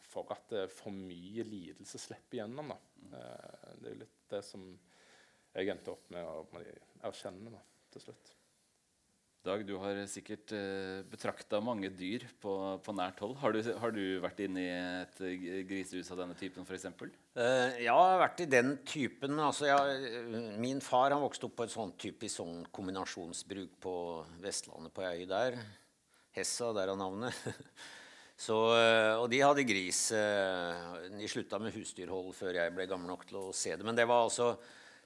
[0.09, 2.73] for at uh, for mye lidelse slipper igjennom.
[3.13, 4.65] Uh, det er litt det som
[5.53, 6.65] jeg endte opp med å
[7.09, 7.61] erkjenne da,
[7.93, 8.38] til slutt.
[9.49, 12.53] Dag, du har sikkert uh, betrakta mange dyr på,
[12.85, 13.33] på nært hold.
[13.41, 15.21] Har du, har du, vært inne i et
[15.71, 16.85] grisehus av denne typen f.eks.?
[16.93, 17.07] Uh,
[17.41, 19.39] eh, ja, jeg har vært i den typen.
[19.41, 23.95] Altså, jeg, min far han vokste opp på et sånt typisk sånn kombinasjonsbruk på
[24.43, 25.57] Vestlandet, på ei der.
[26.37, 27.33] Hessa, der er navnet.
[28.49, 28.55] Så,
[29.19, 30.05] og de hadde gris.
[30.13, 33.83] De slutta med husdyrhold før jeg ble gammel nok til å se det.
[33.83, 34.53] Men det var altså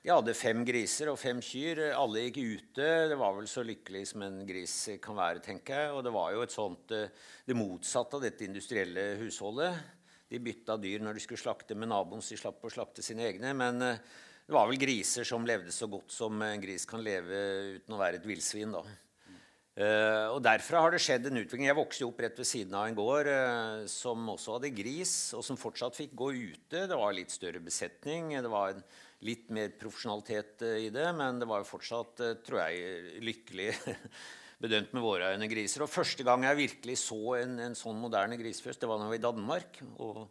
[0.03, 1.85] de hadde fem griser og fem kyr.
[1.95, 2.87] Alle gikk ute.
[3.13, 5.93] Det var vel så lykkelig som en gris kan være, tenker jeg.
[5.95, 7.13] Og det var jo sånt, eh,
[7.47, 9.79] det motsatte av dette industrielle husholdet.
[10.27, 13.55] De bytta dyr når de skulle slakte med naboens, de slapp å slakte sine egne.
[13.55, 14.03] Men eh,
[14.49, 18.03] det var vel griser som levde så godt som en gris kan leve uten å
[18.03, 18.75] være et villsvin.
[19.73, 21.71] Uh, og Derfra har det skjedd en utvikling.
[21.71, 25.47] Jeg vokste opp rett ved siden av en gård uh, som også hadde gris, og
[25.47, 26.83] som fortsatt fikk gå ute.
[26.91, 28.35] Det var litt større besetning.
[28.35, 28.83] Det var en
[29.27, 33.69] litt mer profesjonalitet eh, i det, men det var jo fortsatt, eh, tror jeg, lykkelig
[34.63, 35.85] bedømt med våre øyne griser.
[35.85, 39.15] Og første gang jeg virkelig så en, en sånn moderne grisefjøs, det var da vi
[39.15, 39.81] var i Danmark.
[40.03, 40.27] Og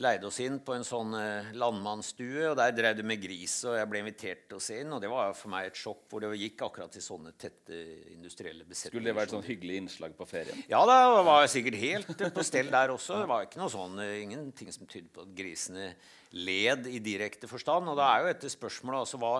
[0.00, 3.58] leide oss inn på en sånn eh, landmannsstue, og der drev de med gris.
[3.68, 6.06] og Jeg ble invitert til å se inn, og det var for meg et sjokk,
[6.10, 7.76] hvor det gikk akkurat til sånne tette
[8.14, 8.94] industrielle besetninger.
[8.94, 10.64] Skulle det vært sånn hyggelig innslag på ferien?
[10.70, 13.20] Ja, da var jeg sikkert helt på stell der også.
[13.22, 15.92] Det var ikke noe sånn, ingenting som tydde på at grisene
[16.32, 17.90] led i direkte forstand.
[17.90, 19.34] Og da er jo dette spørsmålet altså hva,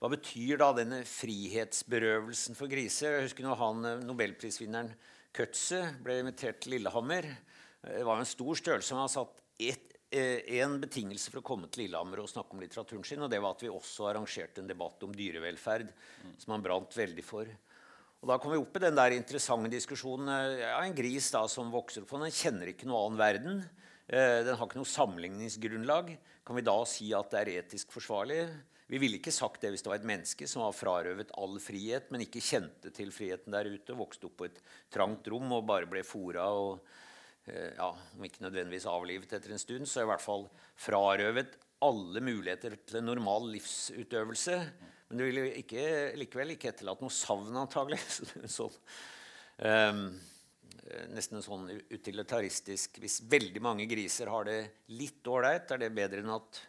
[0.00, 3.18] hva betyr da denne frihetsberøvelsen for griser?
[3.18, 4.94] Jeg husker når han, eh, nobelprisvinneren
[5.38, 7.26] Kutze ble invitert til Lillehammer.
[7.84, 8.94] Det var jo en stor størrelse.
[8.96, 12.62] Han har satt ett Eh, en betingelse for å komme til Lillehammer og snakke om
[12.62, 15.90] litteraturen sin, og det var at vi også arrangerte en debatt om dyrevelferd,
[16.40, 17.50] som han brant veldig for.
[18.22, 20.30] Og Da kom vi opp i den der interessante diskusjonen.
[20.32, 23.68] Eh, ja, En gris da som vokser opp, den kjenner ikke noe annen verden.
[24.08, 26.16] Eh, den har ikke noe sammenligningsgrunnlag.
[26.48, 28.40] Kan vi da si at det er etisk forsvarlig?
[28.88, 32.08] Vi ville ikke sagt det hvis det var et menneske som var frarøvet all frihet,
[32.08, 35.90] men ikke kjente til friheten der ute, vokste opp på et trangt rom og bare
[35.90, 36.80] ble fora og
[37.48, 40.46] Eh, ja, om ikke nødvendigvis avlivet etter en stund, så i hvert fall
[40.78, 44.56] frarøvet alle muligheter til en normal livsutøvelse.
[45.08, 45.84] Men det ville ikke,
[46.20, 48.00] likevel ikke etterlatt noe savn, antagelig.
[48.58, 48.74] sånn,
[49.64, 50.02] um,
[51.12, 54.58] nesten en sånn utilitaristisk Hvis veldig mange griser har det
[54.94, 56.60] litt ålreit, er det bedre enn at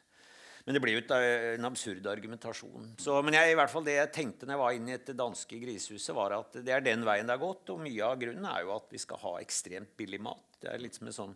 [0.70, 2.92] men det blir jo en absurd argumentasjon.
[3.02, 5.08] Så, men jeg, i hvert fall det jeg tenkte når jeg var inne i et
[5.18, 7.72] danske grisehuset, var at det er den veien det har gått.
[7.74, 10.60] Og mye av grunnen er jo at vi skal ha ekstremt billig mat.
[10.62, 11.34] Det er litt som en sånn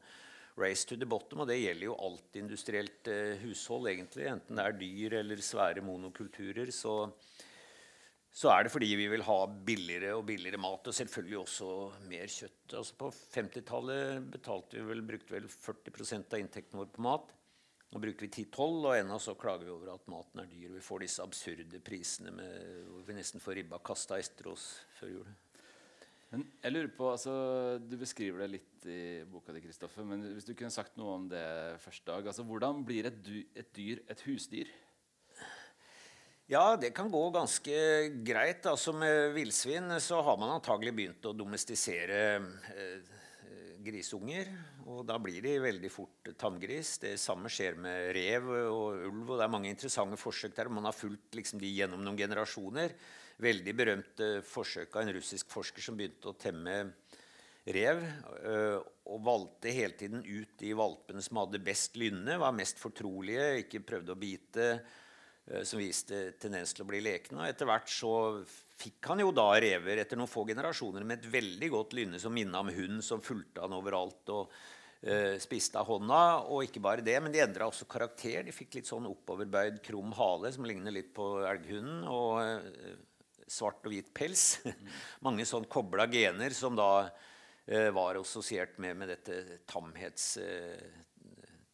[0.62, 4.28] race to the bottom, og det gjelder jo alt industrielt eh, hushold, egentlig.
[4.30, 6.70] Enten det er dyr eller svære monokulturer.
[6.70, 6.94] Så,
[8.34, 11.70] så, er det fordi vi vil ha billigere og billigere mat, og selvfølgelig også
[12.10, 12.74] mer kjøtt.
[12.80, 17.30] Altså På 50-tallet betalte vi vel, brukte vel 40 av inntekten vår på mat.
[17.94, 20.72] Nå bruker vi 10-12, og ennå så klager vi over at maten er dyr.
[20.74, 24.66] Vi får disse absurde prisene med, hvor vi nesten får ribba kasta etter oss
[24.98, 25.28] før jul.
[26.34, 27.34] Men jeg lurer på, altså,
[27.78, 31.30] Du beskriver det litt i boka di, Kristoffer, men hvis du kunne sagt noe om
[31.30, 31.46] det
[31.84, 32.26] første dag.
[32.26, 34.74] altså Hvordan blir et, dyr et, dyr et husdyr?
[36.54, 37.76] Ja, det kan gå ganske
[38.22, 38.66] greit.
[38.70, 43.08] Altså Med villsvin så har man antagelig begynt å domestisere eh,
[43.82, 44.52] grisunger.
[44.86, 47.00] Og da blir de veldig fort tanngris.
[47.02, 49.24] Det samme skjer med rev og ulv.
[49.32, 50.70] og Det er mange interessante forsøk der.
[50.70, 52.94] Man har fulgt liksom, de gjennom noen generasjoner
[53.42, 56.84] veldig berømte forsøk av en russisk forsker som begynte å temme
[57.66, 58.04] rev.
[58.44, 58.78] Øh,
[59.10, 63.88] og valgte hele tiden ut de valpene som hadde best lynne, var mest fortrolige, ikke
[63.88, 64.68] prøvde å bite,
[65.68, 67.42] som viste tendens til å bli lekne.
[67.42, 68.14] Og etter hvert så
[68.80, 72.34] fikk han jo da rever etter noen få generasjoner med et veldig godt lynne som
[72.36, 74.24] minna om hund som fulgte han overalt.
[74.32, 74.54] og
[75.04, 76.22] uh, spiste av hånda.
[76.48, 78.44] Og ikke bare det, men de endra også karakter.
[78.48, 82.04] De fikk litt sånn oppoverbøyd, krum hale som ligner litt på elghunden.
[82.08, 82.94] og uh,
[83.54, 84.64] svart og hvit pels.
[85.26, 87.10] Mange sånn kobla gener som da
[87.68, 91.02] eh, var assosiert med, med dette tamhetstrekkene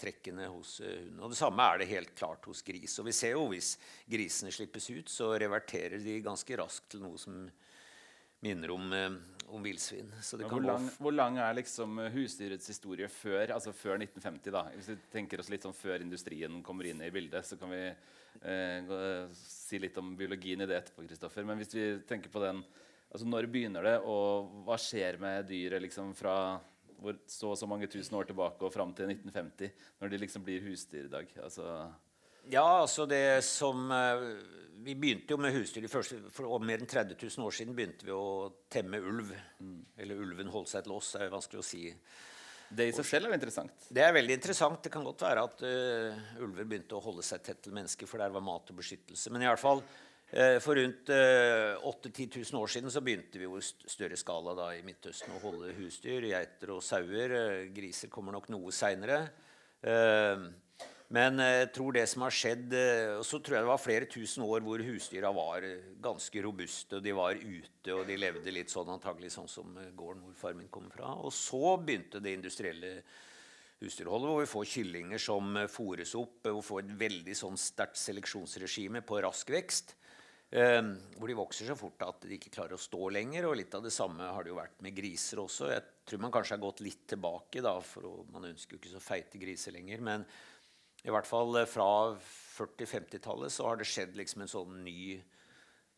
[0.03, 1.19] eh, hos eh, hunden.
[1.23, 2.99] Og Det samme er det helt klart hos gris.
[2.99, 3.77] Og vi ser jo hvis
[4.09, 7.49] grisene slippes ut, så reverterer de ganske raskt til noe som
[8.39, 9.09] minner om, eh,
[9.47, 10.11] om villsvin.
[10.21, 14.51] Hvor, lang, hvor, lang er liksom husdyrets historie før, altså før 1950?
[14.55, 14.65] da?
[14.75, 17.83] Hvis vi tenker oss litt sånn Før industrien kommer inn i bildet, så kan vi
[17.89, 21.07] eh, si litt om biologien i det etterpå.
[21.07, 21.47] Kristoffer.
[21.47, 22.63] Men hvis vi tenker på den
[23.09, 26.59] altså Når begynner det, og hva skjer med dyret liksom fra
[27.29, 30.63] så og så mange tusen år tilbake og fram til 1950, når de liksom blir
[30.65, 31.33] husdyr i dag?
[31.43, 31.67] Altså
[32.49, 34.23] ja, altså det som eh,
[34.85, 38.15] Vi begynte jo med husdyr første, For mer enn 30 000 år siden begynte vi
[38.15, 39.33] å temme ulv.
[39.59, 39.79] Mm.
[39.99, 41.83] Eller ulven holdt seg til oss, det er jo vanskelig å si.
[42.69, 43.87] Det i seg selv er jo interessant.
[43.89, 44.81] Det er veldig interessant.
[44.85, 48.21] Det kan godt være at uh, ulver begynte å holde seg tett til mennesker, for
[48.21, 49.33] der var mat og beskyttelse.
[49.33, 49.81] Men i alle fall
[50.61, 54.67] for rundt uh, 8000-10 000 år siden så begynte vi jo i større skala da,
[54.77, 56.27] i Midtøsten å holde husdyr.
[56.29, 57.33] Geiter og sauer.
[57.33, 59.23] Uh, griser kommer nok noe seinere.
[61.09, 63.81] Men jeg eh, tror det som har skjedd eh, Og så tror jeg det var
[63.81, 66.99] flere tusen år hvor husdyra var eh, ganske robuste.
[66.99, 70.57] og De var ute, og de levde litt sånn antagelig sånn som gården hvor far
[70.57, 71.15] min kommer fra.
[71.17, 72.93] Og så begynte det industrielle
[73.81, 76.43] husdyrholdet, hvor vi får kyllinger som fôres opp.
[76.45, 79.95] Hvor vi får et veldig sånn sterkt seleksjonsregime på rask vekst.
[80.49, 80.81] Eh,
[81.19, 83.45] hvor de vokser så fort at de ikke klarer å stå lenger.
[83.45, 85.69] og Litt av det samme har det jo vært med griser også.
[85.69, 89.03] Jeg tror man kanskje har gått litt tilbake, da, for man ønsker jo ikke så
[89.03, 90.01] feite griser lenger.
[90.01, 90.25] men
[91.05, 95.01] i hvert fall eh, fra 40-50-tallet så har det skjedd liksom en sånn ny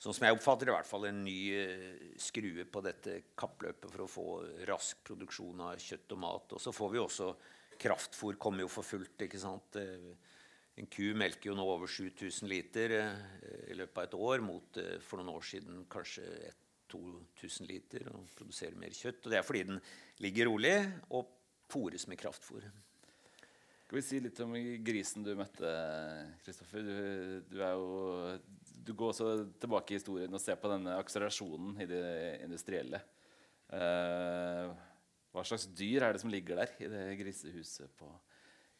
[0.02, 3.86] Sånn som jeg oppfatter det, i hvert fall en ny eh, skrue på dette kappløpet
[3.86, 4.24] for å få
[4.66, 6.56] rask produksjon av kjøtt og mat.
[6.58, 7.28] Og så får vi også
[7.84, 9.22] kraftfôr kommer jo for fullt.
[9.28, 9.78] ikke sant?
[10.76, 14.80] Eh, en ku melker jo nå over 7000 liter i løpet av et år, mot
[15.04, 16.26] for noen år siden kanskje
[16.92, 18.08] 2000 liter.
[18.16, 19.26] Og produserer mer kjøtt.
[19.26, 19.82] Og det er fordi den
[20.24, 20.78] ligger rolig
[21.10, 21.30] og
[21.72, 22.66] fôres med kraftfôr.
[23.92, 24.54] Skal vi si litt om
[24.88, 25.72] grisen du møtte,
[26.46, 26.86] Kristoffer?
[26.88, 27.58] Du, du,
[28.82, 32.06] Du går også tilbake i historien og ser på denne akselerasjonen i det
[32.46, 33.02] industrielle.
[33.72, 34.72] Uh,
[35.32, 38.10] hva slags dyr er det som ligger der i det grisehuset på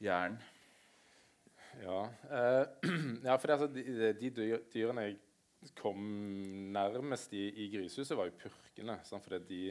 [0.04, 0.40] Jæren?
[1.80, 2.90] Ja, uh,
[3.28, 4.32] ja, for altså, de, de,
[4.74, 5.20] dyrene jeg
[5.78, 6.02] kom
[6.74, 8.98] nærmest i, i grisehuset, var jo purkene.
[9.08, 9.24] Sant?
[9.24, 9.64] Fordi de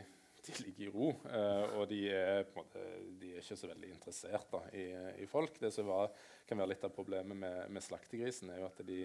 [0.47, 1.09] de ligger i ro.
[1.25, 2.83] Uh, og de er, måte,
[3.21, 4.87] de er, ikke så veldig interessert da, i,
[5.23, 5.59] i, folk.
[5.61, 6.15] Det som var,
[6.49, 9.03] kan være litt av problemet med, med slaktegrisen, er jo at de,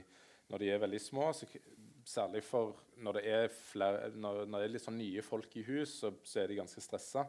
[0.51, 1.49] når de er veldig små, så,
[2.05, 5.65] særlig for når det er, flere, når, når det er litt sånn nye folk i
[5.67, 7.25] hus, så, så er de ganske stressa.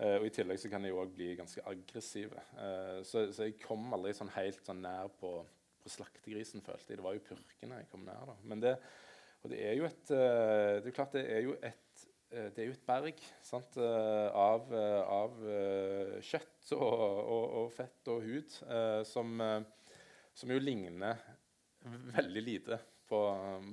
[0.00, 2.40] Uh, og I tillegg så kan de òg bli ganske aggressive.
[2.56, 5.34] Uh, så, så, jeg kom aldri sånn helt sånn nær på,
[5.82, 7.00] på, slaktegrisen, følte jeg.
[7.00, 8.24] Det var jo purkene jeg kom nær.
[8.32, 8.38] da.
[8.48, 8.76] Men det,
[9.42, 11.82] og det er jo et, det er klart det er jo et
[12.32, 15.34] Eh, er jo et berg sant, eh, av, eh, av,
[16.24, 18.54] kjøtt og, og, og, fett og hud
[19.04, 19.42] som,
[20.32, 21.20] som, jo ligner
[22.16, 22.78] veldig lite
[23.08, 23.20] på,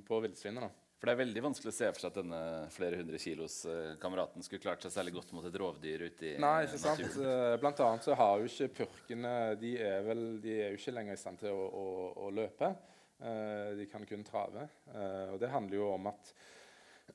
[0.07, 0.75] på villsvinet.
[0.99, 2.41] For Det er veldig vanskelig å se for seg at denne
[2.75, 3.61] flere hundre kilos
[4.01, 7.05] kameraten skulle klart seg særlig godt mot et rovdyr ute i Nei, ikke sant.
[7.05, 7.55] Naturen.
[7.63, 11.15] Blant annet så har jo ikke purkene De er, vel, de er jo ikke lenger
[11.15, 11.87] i stand til å, å,
[12.27, 12.73] å løpe.
[13.79, 14.67] De kan kun trave.
[15.31, 16.33] Og det handler jo om at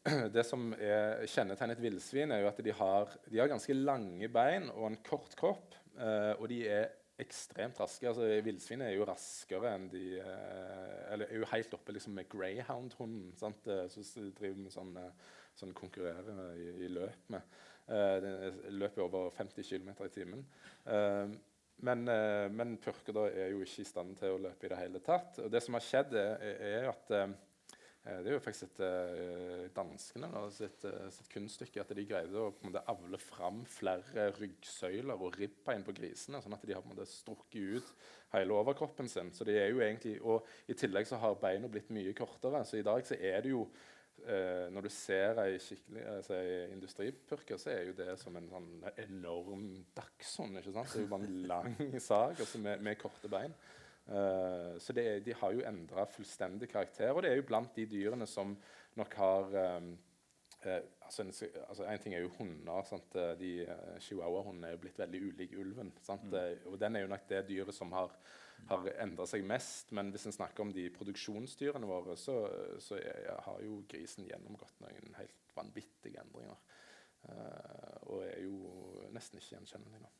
[0.37, 4.29] det som er kjennetegnet et villsvin, er jo at de har, de har, ganske lange
[4.33, 5.77] bein og en kort kropp.
[5.95, 6.91] Eh, og de er
[7.23, 8.09] ekstremt raske.
[8.09, 12.29] altså Villsvin er jo raskere enn de eh, Eller er jo helt oppe liksom, med
[12.33, 17.57] greyhound-hunden, som driver med sånn, eh, sånn konkurrerer i, i, løp med.
[17.87, 20.47] Eh, den løper over 50 km i timen.
[20.91, 21.35] Eh,
[21.87, 25.03] men, eh, men purker er jo ikke i stand til å løpe i det hele
[25.05, 25.39] tatt.
[25.45, 27.15] Og det som har skjedd, er, er at
[28.05, 32.37] det er jo faktisk et, uh, danskene da, sitt, uh, sitt, kunststykke at de greide
[32.37, 37.07] å måte, avle fram flere ryggsøyler og ribbein på grisene, sånn at de har måte,
[37.09, 37.95] strukket ut
[38.35, 39.33] hele overkroppen sin.
[39.33, 42.61] Så de er jo egentlig, og I tillegg så har beina blitt mye kortere.
[42.69, 46.43] Så i dag så er det jo uh, Når du ser ei skikkelig altså,
[46.75, 48.69] industripurke, så er jo det som en sånn
[49.07, 49.65] enorm
[50.77, 50.93] sant?
[50.93, 53.57] Det er jo bare en lang sag altså med, med korte bein.
[54.05, 57.13] Uh, så det, de har jo endra fullstendig karakter.
[57.13, 58.53] Og det er jo blant de dyrene som
[58.99, 59.91] nok har um,
[60.67, 61.33] uh, altså, en,
[61.69, 62.85] altså en, ting er jo hunder.
[62.89, 63.17] Sant?
[63.41, 65.93] De uh, Chihuahua-hundene er jo blitt veldig ulike ulven.
[66.09, 66.35] Mm.
[66.73, 68.13] og den er jo nok det dyret som har,
[68.69, 69.93] har endra seg mest.
[69.97, 72.43] Men hvis en snakker om de produksjonsdyrene våre, så,
[72.79, 76.61] så er, har jo grisen gjennomgått noen helt vanvittige endringer.
[78.05, 78.59] og er jo
[79.15, 80.11] nesten ikke gjenkjennelig nå.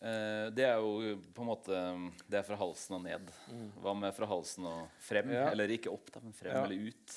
[0.00, 1.78] Uh, det er jo på en måte
[2.24, 3.26] Det er fra halsen og ned.
[3.52, 3.66] Mm.
[3.84, 5.34] Hva med fra halsen og frem?
[5.34, 5.50] Ja.
[5.50, 6.62] Eller ikke opp, da, men frem ja.
[6.64, 7.16] eller ut?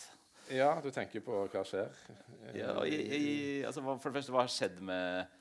[0.52, 1.94] Ja, du tenker på hva skjer?
[2.52, 3.30] Ja, i, i,
[3.64, 5.38] altså, for det første, hva har skjedd med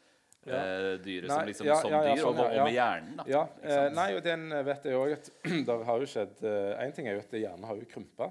[0.46, 0.52] uh,
[1.02, 3.16] dyret nei, som, liksom, som dyr, sånn, og, og, med hjernen?
[3.18, 5.32] Da, ja, uh, nei, og den vet jeg òg at
[5.66, 8.30] det har jo skjedd Én ting er jo at hjernen har jo krympa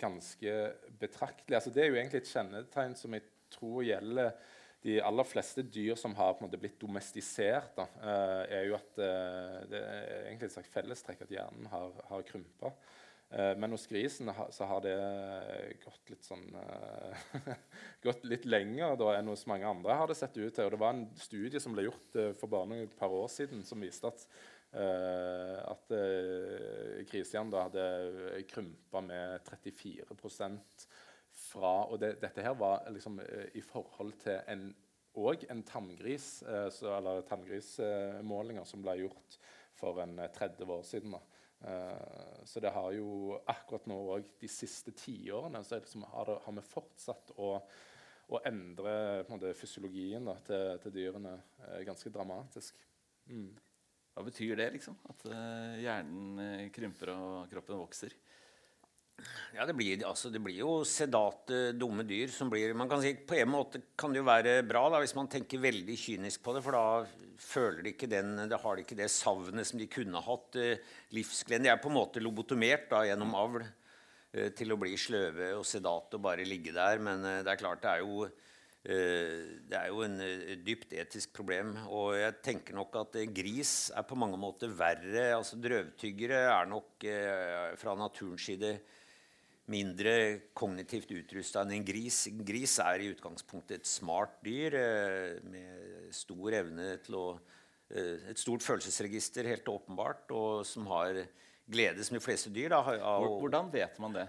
[0.00, 0.52] ganske
[0.98, 1.54] betraktelig.
[1.54, 4.32] Altså, det er jo egentlig et kjennetegn som jeg tror gjelder
[4.88, 9.58] de aller fleste dyr som har måte blitt domestisert, da, uh, er jo at uh,
[9.68, 12.72] det er egentlig et slags fellestrekk at hjernen har, har krympa.
[13.28, 14.94] Uh, men hos grisen så har det
[15.82, 16.46] gått litt sånn
[18.06, 19.98] gått litt lenger da, enn hos mange andre.
[20.00, 20.64] har Det sett ut til.
[20.64, 23.84] Og det var en studie som ble gjort for bare et par år siden, som
[23.84, 24.24] viste at,
[25.68, 25.92] at
[27.08, 27.84] grisehjernen hadde
[28.48, 30.08] krympa med 34
[31.48, 34.68] fra Og det, dette her var liksom uh, i forhold til en
[35.18, 39.38] og en tamgris, uh, så, eller tanngrismålinger uh, som ble gjort
[39.78, 41.12] for en 30 eh, år siden.
[42.44, 46.54] så det har jo akkurat nå òg de siste tiårene så liksom, har, det, har,
[46.54, 47.48] vi fortsatt å,
[48.34, 48.92] å endre
[49.26, 51.36] måte, fysiologien da, til, til, dyrene
[51.86, 52.78] ganske dramatisk.
[53.30, 53.50] Mm.
[54.14, 54.98] Hva betyr det, liksom?
[55.10, 55.26] At
[55.82, 58.14] hjernen krymper og kroppen vokser?
[59.56, 63.14] Ja, det blir, altså, det blir, jo sedate, dumme dyr som blir man kan si,
[63.26, 66.54] På en måte kan det jo være bra da, hvis man tenker veldig kynisk på
[66.54, 66.84] det, for da
[67.42, 70.58] føler de ikke den, det har de ikke det savnet som de kunne hatt.
[70.58, 71.66] Eh, livsgleden.
[71.66, 75.66] De er på en måte lobotomert da, gjennom avl eh, til å bli sløve og
[75.66, 77.02] sedate og bare ligge der.
[77.02, 78.28] Men eh, det er klart, det er jo
[78.88, 80.14] det er jo en
[80.64, 81.74] dypt etisk problem.
[81.92, 85.26] Og jeg tenker nok at gris er på mange måter verre.
[85.34, 87.04] altså Drøvtyggere er nok
[87.76, 88.70] fra naturens side
[89.68, 90.14] mindre
[90.56, 92.24] kognitivt utrusta enn en gris.
[92.30, 98.30] En gris er i utgangspunktet et smart dyr eh, med stor evne til å eh,
[98.32, 101.22] Et stort følelsesregister, helt åpenbart, og som har
[101.68, 102.72] glede som de fleste dyr.
[102.72, 104.28] Da, av, Hvordan vet man det?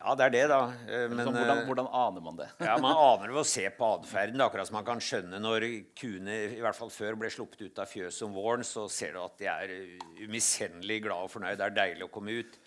[0.00, 0.60] Ja, det er det, da.
[0.88, 2.48] Eh, Men, sånn, hvordan, hvordan aner man det?
[2.70, 4.40] ja, Man aner det ved å se på atferden.
[4.40, 5.66] er Akkurat som man kan skjønne når
[5.98, 9.24] kuene i hvert fall før ble sluppet ut av fjøset om våren, så ser du
[9.24, 9.74] at de er
[10.22, 11.58] umiskjennelig glad og fornøyd.
[11.60, 12.60] Det er deilig å komme ut.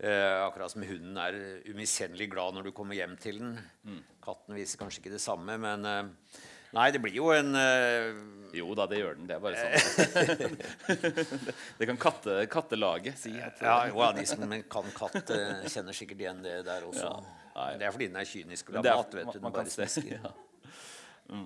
[0.00, 1.34] Eh, akkurat som hunden er
[1.68, 4.00] umiskjennelig glad når du kommer hjem til den.
[4.24, 6.40] Katten viser kanskje ikke det samme, men eh,
[6.70, 8.12] Nei, det blir jo en eh,
[8.54, 9.26] Jo da, det gjør den.
[9.26, 10.54] Det er bare sånn.
[11.80, 13.34] det kan katte, kattelaget si.
[13.42, 17.10] At, Ja, jo, ja, de som kan katt, eh, kjenner sikkert igjen det der også.
[17.56, 17.72] Nei.
[17.80, 19.16] Det er fordi den er kynisk og mat.
[19.18, 20.14] vet du, man den bare smisker.
[20.20, 21.40] ja.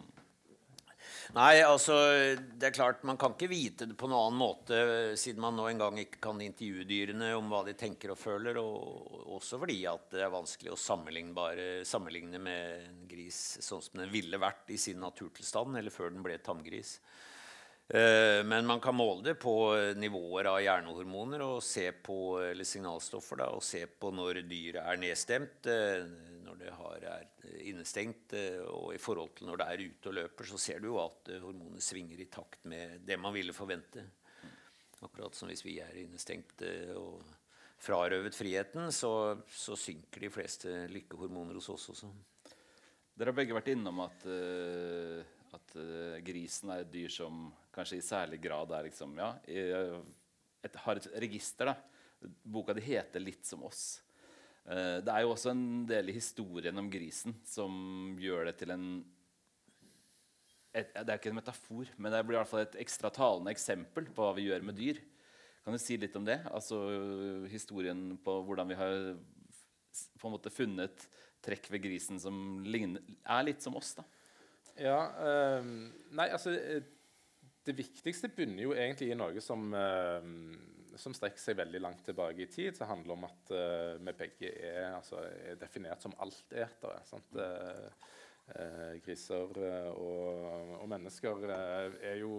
[1.35, 1.95] Nei, altså,
[2.55, 4.77] det er klart Man kan ikke vite det på noen annen måte,
[5.19, 8.61] siden man nå engang ikke kan intervjue dyrene om hva de tenker og føler.
[8.63, 14.13] Og også fordi at det er vanskelig å sammenligne, med en gris sånn som den
[14.15, 17.01] ville vært i sin naturtilstand, eller før den ble tamgris.
[17.89, 23.43] Eh, Men man kan måle det på nivåer av hjernehormoner og se på, eller signalstoffer
[23.43, 26.07] da, og se på når dyret er nedstemt, eh,
[26.73, 28.33] har, er innestengt.
[28.33, 31.01] eh, Og i forhold til når det er ute og løper, så ser du jo
[31.03, 34.05] at hormonet hormonene svinger i takt med det man ville forvente.
[35.05, 37.23] Akkurat som hvis vi er innestengt eh, og
[37.85, 42.11] frarøvet friheten, så, så synker de fleste lykkehormoner hos oss også.
[43.15, 45.21] Dere har begge vært innom at, uh,
[45.55, 50.81] at uh, grisen er et dyr som kanskje i særlig grad er liksom, ja, et,
[50.87, 51.71] har et register.
[51.71, 51.77] da.
[52.43, 54.01] Boka di heter 'Litt som oss'.
[54.65, 58.73] Eh, det er jo også en del i historien om grisen som gjør det til
[58.75, 58.87] en
[60.75, 63.53] et, Det er ikke en metafor, men det blir i hvert fall et ekstra talende
[63.53, 64.99] eksempel på hva vi gjør med dyr.
[65.63, 66.41] Kan du si litt om det?
[66.51, 66.81] Altså
[67.49, 68.97] historien på hvordan vi har
[70.19, 71.07] på en måte funnet
[71.45, 74.05] trekk ved grisen som ligner, er litt som oss, da.
[74.81, 75.67] Ja, Øh,
[76.11, 76.83] nei, altså eh,
[77.65, 80.57] Det viktigste bunner jo egentlig i noe som, ehm,
[81.01, 82.77] som strekker seg veldig langt tilbake i tid.
[82.77, 87.01] som handler om at uh, vi begge er, altså, er definert som altetere.
[87.09, 87.39] sant?
[87.39, 88.13] Uh,
[89.01, 89.57] griser
[89.97, 92.35] og, og mennesker er jo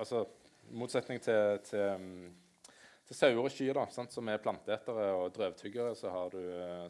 [0.00, 0.22] Altså,
[0.70, 2.28] i motsetning til, til mm,
[3.10, 6.44] til sauer og kyr, da, sant, som er planteetere og drøvtyggere, så har du,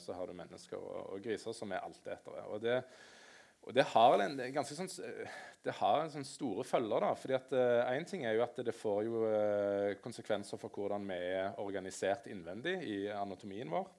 [0.05, 2.43] så har du mennesker og, og griser som er altetere.
[2.53, 2.75] Og det,
[3.61, 4.89] og det har en ganske sånn,
[5.63, 7.05] det har en sånn store følger.
[7.05, 7.53] da, fordi at
[7.93, 12.31] Én ting er jo at det får jo eh, konsekvenser for hvordan vi er organisert
[12.33, 13.91] innvendig i anatomien vår.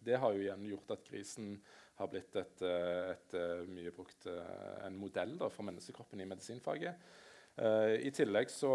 [0.00, 1.56] Det har jo igjen gjort at grisen
[2.00, 6.28] har blitt et, eh, et, eh, mye brukt eh, en modell da, for menneskekroppen i
[6.30, 7.10] medisinfaget.
[7.60, 8.70] Uh, I tillegg så,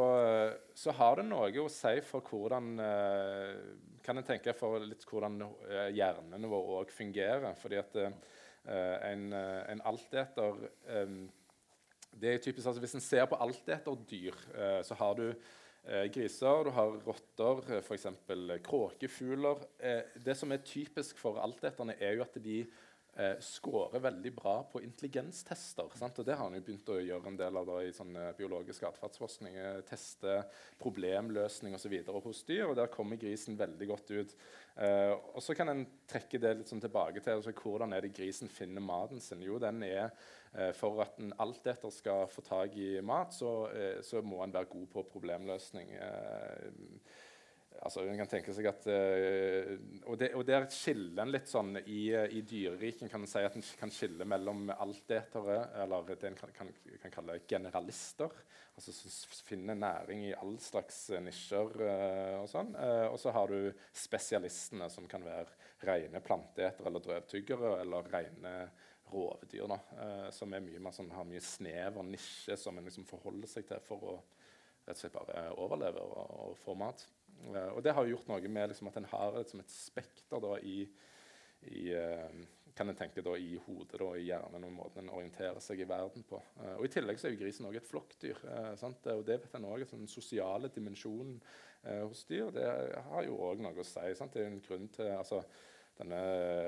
[0.77, 3.53] så har det noe å si for hvordan eh,
[4.05, 5.39] Kan en tenke for litt hvordan
[5.95, 7.55] hjernene våre òg fungerer.
[7.57, 8.11] fordi at eh,
[8.67, 11.17] en, eh, en alteter eh,
[12.21, 16.63] det er typisk, altså Hvis en ser på alteterdyr, uh, så har du eh, griser,
[16.63, 18.07] du har rotter, f.eks.
[18.63, 19.63] kråkefugler.
[19.79, 22.63] Eh, det som er typisk for alteterne, er jo at de
[23.15, 25.89] eh, scorer veldig bra på intelligenstester.
[25.95, 26.19] Sant?
[26.19, 28.85] Og det har han jo begynt å gjøre en del av da, i sånn, biologisk
[28.89, 29.57] atferdsforskning.
[29.57, 30.37] eh, Teste
[30.81, 31.97] problemløsning osv.
[32.25, 34.35] hos dyr, og der kommer grisen veldig godt ut.
[34.75, 38.15] Eh, og så kan en trekke det litt sånn tilbake til altså, hvordan er det
[38.15, 39.43] grisen finner maten sin.
[39.45, 40.09] Jo, den er
[40.51, 44.55] eh, For at en alteter skal få tak i mat, så, eh, så må en
[44.55, 45.95] være god på problemløsning.
[45.95, 46.67] Eh,
[47.81, 49.73] altså, en kan tenke seg at eh,
[50.05, 53.57] og, det, og der skiller en litt sånn i, i dyreriken kan en si at
[53.57, 56.71] en kan skille mellom altetere, eller det en kan, kan,
[57.01, 58.33] kan kalle generalister,
[58.75, 62.73] altså som finner næring i all slags nisjer eh, og sånn.
[62.79, 65.49] Eh, og så har du spesialistene, som kan være
[65.85, 68.57] rene planteetere eller drøvtyggere, eller rene
[69.11, 69.77] rovdyr, da,
[70.33, 74.07] som mye sånn, har mye snev og nisje som en liksom forholder seg til for
[74.09, 74.15] å
[74.85, 77.05] rett og slett bare overleve og, og få mat.
[77.53, 80.43] Eh, og det har jo gjort noe med liksom, at en har liksom, et spekter
[80.43, 80.83] da, i,
[81.71, 85.61] i eh, kan en tenke da, i hodet og i hjernen og måten en orienterer
[85.63, 86.41] seg i verden på.
[86.59, 88.41] Eh, og I tillegg så er jo grisen også et flokkdyr.
[88.51, 88.83] Eh.
[89.13, 91.37] Og det vet en også, Den sosiale dimensjonen
[91.83, 92.67] eh, hos dyr det
[93.09, 94.11] har jo òg noe å si.
[94.17, 94.35] Sant?
[94.35, 95.41] Det er en grunn til altså,
[95.99, 96.19] denne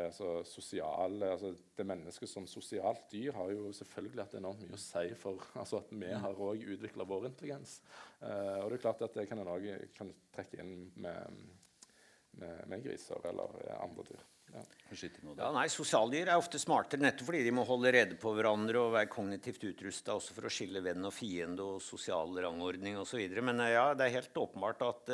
[0.05, 4.81] altså, sosiale, altså, Det mennesket som sosialt dyr har jo selvfølgelig hatt enormt mye å
[4.81, 7.81] si for altså, at vi har òg utvikla vår intelligens.
[8.21, 9.67] Eh, og det er klart at det kan en òg
[9.97, 11.43] kan trekke inn med,
[12.39, 14.25] med, med griser eller eh, andre dyr.
[14.53, 14.63] Ja.
[15.35, 18.93] Ja, nei, Sosialdyr er ofte smartere nettopp fordi de må holde rede på hverandre og
[18.93, 23.19] være kognitivt utrusta også for å skille venn og fiende og sosial rangordning osv.
[23.43, 25.13] Men eh, ja, det er helt åpenbart at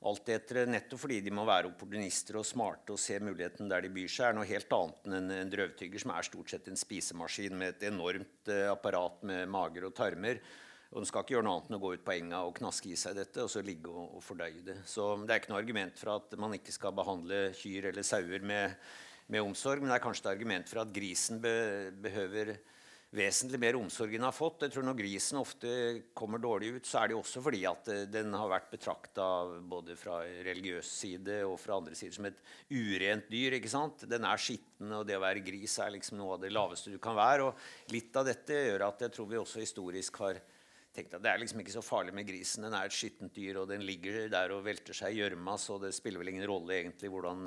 [0.00, 3.92] uh, etter, nettopp fordi de må være opportunister og smarte og se muligheten der de
[3.92, 6.80] byr seg, er noe helt annet enn en, en drøvtygger som er stort sett en
[6.80, 10.40] spisemaskin med et enormt eh, apparat med mager og tarmer.
[10.90, 12.90] Og den skal ikke gjøre noe annet enn å gå ut på enga og knaske
[12.90, 14.80] i seg dette, og så ligge og, og fordøye det.
[14.90, 18.42] Så det er ikke noe argument for at man ikke skal behandle kyr eller sauer
[18.42, 18.74] med
[19.30, 19.80] med omsorg.
[19.80, 21.54] Men det er kanskje et argument for at grisen be
[22.02, 22.56] behøver
[23.10, 24.62] vesentlig mer omsorg enn har fått.
[24.64, 25.70] Jeg tror Når grisen ofte
[26.14, 29.26] kommer dårlig ut, så er det også fordi at eh, den har vært betrakta
[29.72, 32.38] både fra religiøs side og fra andre sider som et
[32.70, 33.58] urent dyr.
[33.58, 34.06] ikke sant?
[34.10, 37.00] Den er skitten, og det å være gris er liksom noe av det laveste du
[37.02, 37.50] kan være.
[37.50, 40.38] og Litt av dette gjør at jeg tror vi også historisk har
[40.94, 42.66] tenkt at det er liksom ikke så farlig med grisen.
[42.66, 45.78] Den er et skittent dyr, og den ligger der og velter seg i gjørma, så
[45.82, 47.46] det spiller vel ingen rolle egentlig hvordan,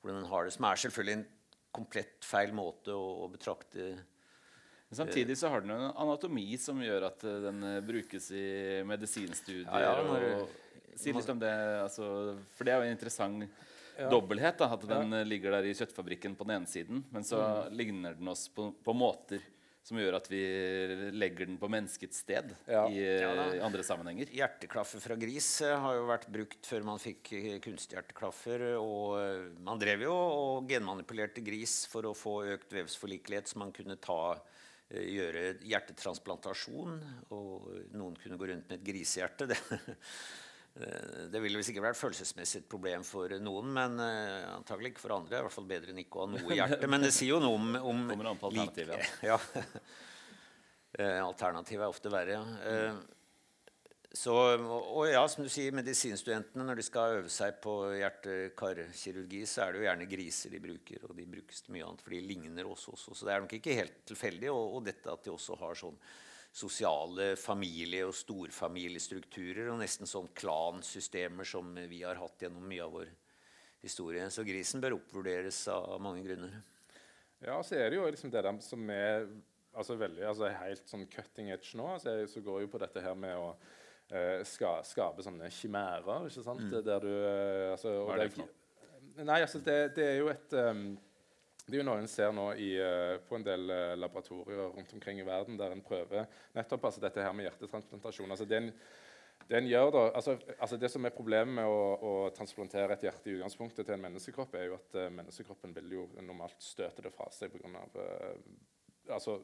[0.00, 0.54] hvordan den har det.
[0.54, 1.28] Som er selvfølgelig en
[1.74, 3.92] komplett feil måte å, å betrakte
[4.92, 8.42] men samtidig så har den en anatomi som gjør at eh, den eh, brukes i
[8.84, 9.64] medisinstudier.
[9.64, 11.52] Ja, ja, og, og Si litt om det.
[11.80, 12.08] Altså,
[12.52, 13.46] for det er jo en interessant
[13.96, 14.10] ja.
[14.12, 14.60] dobbelthet.
[14.60, 15.22] Da, at den ja.
[15.22, 17.80] Eh, ligger der i kjøttfabrikken på den ene siden, men så mm.
[17.80, 19.40] ligner den oss på, på, måter
[19.80, 20.42] som gjør at vi
[21.16, 22.84] legger den på menneskets sted ja.
[22.92, 24.28] i, i, andre sammenhenger.
[24.28, 27.32] Hjerteklaffer fra gris har jo vært brukt før man fikk
[27.64, 28.68] kunsthjerteklaffer.
[28.76, 33.96] Og man drev jo og genmanipulerte gris for å få økt vevsforlikelighet, så man kunne
[33.96, 34.51] ta Eh,
[34.92, 36.96] gjøre hjertetransplantasjon,
[37.32, 39.50] og noen kunne gå rundt med et grisehjerte.
[40.72, 45.02] Det, eh, det ville sikkert vært følelsesmessig et problem for noen, men uh, antagelig ikke
[45.02, 45.42] for andre.
[45.42, 46.88] I hvert fall bedre enn ikke å ha noe hjerte.
[46.88, 49.18] Men det sier jo noe om, om Kommer an på alternativet.
[49.28, 49.36] Ja.
[51.28, 52.96] Alternativet er ofte verre, ja.
[54.12, 59.64] Så, og ja, som du sier, medisinstudentene når de skal øve seg på hjerte-karkirurgi, så
[59.64, 62.20] er det jo gjerne griser de bruker, og de brukes til mye annet, for de
[62.26, 63.16] ligner oss også.
[63.16, 64.50] Så det er nok ikke helt tilfeldig.
[64.52, 65.96] Og, og dette at de også har sånn
[66.52, 72.92] sosiale familie- og storfamiliestrukturer, og nesten sånn klansystemer som vi har hatt gjennom mye av
[72.98, 73.08] vår
[73.80, 74.28] historie.
[74.28, 76.60] Så grisen bør oppvurderes av mange grunner.
[77.42, 79.24] Ja, så er det jo liksom det der som er
[79.72, 81.88] altså veldig, altså helt sånn cutting edge nå.
[82.02, 83.54] Så, så går jo på dette her med å
[84.48, 86.66] ska, skape sånne kimærer, ikke sant?
[86.66, 86.82] Mm.
[86.84, 88.58] Der du uh, altså, Hva er det for noe?
[89.28, 90.86] Nei, altså det, det, er jo et um,
[91.66, 94.92] det er jo noe en ser nå i, uh, på en del uh, laboratorier rundt
[94.96, 98.32] omkring i verden, der en prøver nettopp altså dette her med hjertetransplantasjon.
[98.32, 98.62] Altså det
[99.52, 103.30] en gjør da, altså, altså Det som er problemet med å, å, transplantere et hjerte
[103.30, 107.12] i utgangspunktet til en menneskekropp, er jo at uh, menneskekroppen vil jo normalt støte det
[107.14, 107.84] fra seg pga.
[107.96, 108.38] Uh,
[109.10, 109.40] altså,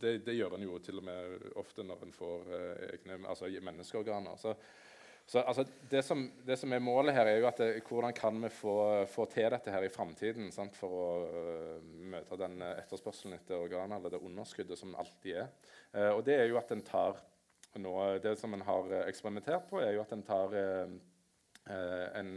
[0.00, 3.50] det, det, gjør en jo til og med ofte når en får eh, egne altså,
[3.62, 4.38] menneskeorganer.
[4.40, 4.54] Så,
[5.26, 8.40] så altså, det, som, det, som, er målet her, er jo at det, hvordan kan
[8.42, 8.76] vi få,
[9.10, 14.10] få til dette her i framtiden for å uh, møte den etterspørselen etter organer, eller
[14.10, 15.52] det underskuddet som alltid er.
[15.94, 17.20] Uh, og det er jo at en tar
[17.78, 20.98] nå, Det som en har eksperimentert på, er jo at en tar uh,
[21.70, 22.30] en,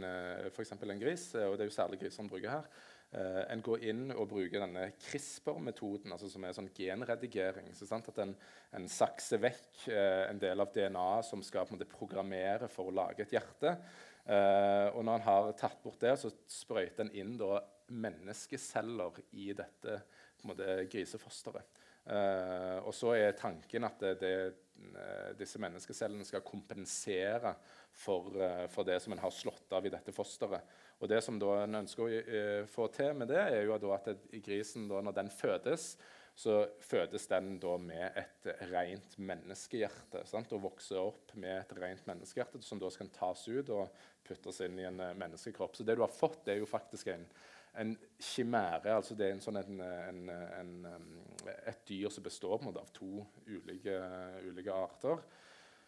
[0.54, 0.76] f.eks.
[0.76, 2.68] en gris, og det er jo særlig griser en bruker her.
[3.14, 7.68] Uh, en går inn og bruker denne CRISPR-metoden, altså som er sånn genredigering.
[7.76, 8.32] Så at en,
[8.74, 13.22] en sakser vekk uh, en del av DNA-et som skal måte, programmere for å lage
[13.22, 13.76] et hjerte.
[14.26, 17.60] Uh, og når en har tatt bort det, så sprøyter en inn da,
[17.94, 20.00] menneskeceller i dette
[20.48, 21.82] måte, grisefosteret.
[22.84, 24.32] og så er tanken at det, det,
[25.38, 27.52] disse menneskecellene skal kompensere
[27.92, 28.32] for,
[28.72, 30.64] for det som en har slått av i dette fosteret.
[31.02, 34.10] Og det som da en ønsker å uh, få til med det, er jo at
[34.44, 35.94] grisen, da, når den fødes,
[36.34, 40.24] så fødes den da med et rent menneskehjerte.
[40.26, 40.54] Sant?
[40.56, 43.92] Og vokser opp med et rent menneskehjerte som da skal tas ut og
[44.26, 45.76] puttes inn i en uh, menneskekropp.
[45.76, 47.26] Så det du har fått, det er jo faktisk en,
[47.82, 48.96] en kimære.
[48.96, 50.74] altså Det er sånn en, en,
[51.54, 53.98] et dyr som består av to ulike,
[54.46, 55.26] ulike arter.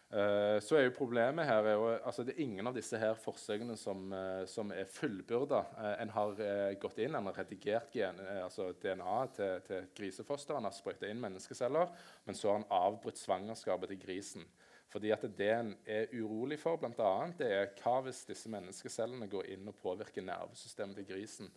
[0.07, 3.17] Uh, så er jo Problemet her er jo, altså det er ingen av disse her
[3.19, 5.59] forsøkene som, uh, som er fullbyrda.
[5.75, 6.39] Uh, en har
[6.79, 11.19] gått inn, en har redigert gen, altså DNA til, til grisefoster, en har sprøyta inn
[11.19, 11.91] menneskeceller,
[12.23, 14.47] men så har en avbrutt svangerskapet til grisen.
[14.87, 16.95] Fordi at Det en er urolig for, blant
[17.37, 21.51] det er hva hvis disse menneskecellene går inn og påvirker nervesystemet til grisen.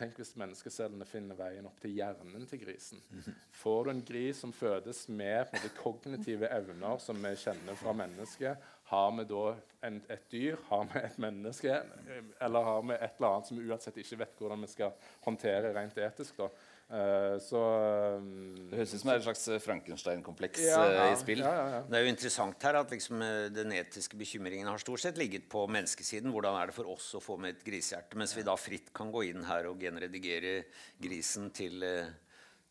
[0.00, 3.02] Tenk hvis menneskecellene finner veien opp til hjernen til grisen.
[3.60, 9.10] Får du en gris som fødes med kognitive evner som vi kjenner fra mennesket, har
[9.18, 9.44] vi da
[9.86, 11.76] en, et dyr, har vi et menneske,
[12.40, 15.74] eller har vi et eller annet som vi uansett ikke vet hvordan vi skal håndtere
[15.76, 16.40] rent etisk?
[16.40, 16.48] da?
[16.90, 17.58] Uh, så
[18.18, 18.30] um,
[18.66, 21.44] Det høres ut som et slags Frankenstein-kompleks ja, ja, i spill.
[21.44, 23.22] Ja, det er jo interessant her at liksom,
[23.54, 26.32] den etiske bekymringen har stort sett ligget på menneskesiden.
[26.34, 28.18] Hvordan er det for oss å få med et grisehjerte?
[28.18, 30.64] Mens vi da fritt kan gå inn her og genredigere
[30.98, 31.86] grisen til,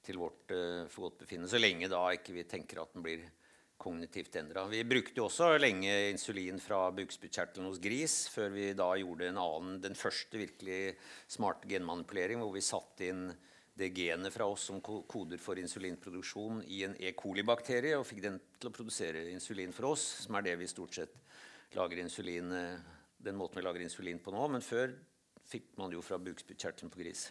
[0.03, 0.51] til vårt
[0.91, 1.51] forgodtbefinnende.
[1.51, 3.23] Så lenge da ikke vi tenker at den blir
[3.79, 4.65] kognitivt endra.
[4.67, 9.39] Vi brukte jo også lenge insulin fra bukspyttkjertelen hos gris, før vi da gjorde en
[9.39, 10.97] annen, den første virkelig
[11.31, 13.29] smarte genmanipulering, hvor vi satte inn
[13.79, 17.13] det genet fra oss som koder for insulinproduksjon i en E.
[17.17, 20.97] coli-bakterie, og fikk den til å produsere insulin for oss, som er det vi stort
[20.99, 21.15] sett
[21.77, 22.79] lager insulin, eh,
[23.23, 24.47] den måten vi lager insulin på nå.
[24.51, 24.95] Men før
[25.49, 27.29] fikk man jo fra bukspyttkjertelen på gris.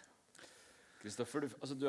[0.99, 1.85] Kristoffer, du, altså, du,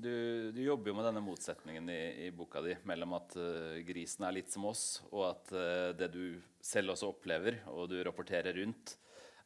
[0.00, 0.12] du,
[0.56, 4.38] du, jobber jo med denne motsetningen i, i boka di mellom at uh, grisen er
[4.38, 8.94] litt som oss, og at uh, det du selv også opplever, og du rapporterer rundt,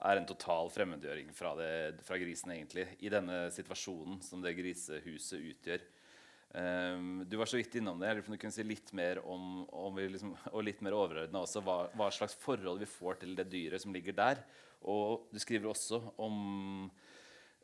[0.01, 5.49] er en total fremmedgjøring fra, det, fra grisen, egentlig, i denne situasjonen som det grisehuset
[5.53, 5.85] utgjør.
[6.51, 8.09] Um, du var så vidt innom det.
[8.09, 11.63] Jeg lurer du kunne si litt mer om, om liksom, og litt mer overordna også,
[11.63, 14.41] hva, hva, slags forhold vi får til det dyret som ligger der.
[14.91, 16.41] Og du skriver også om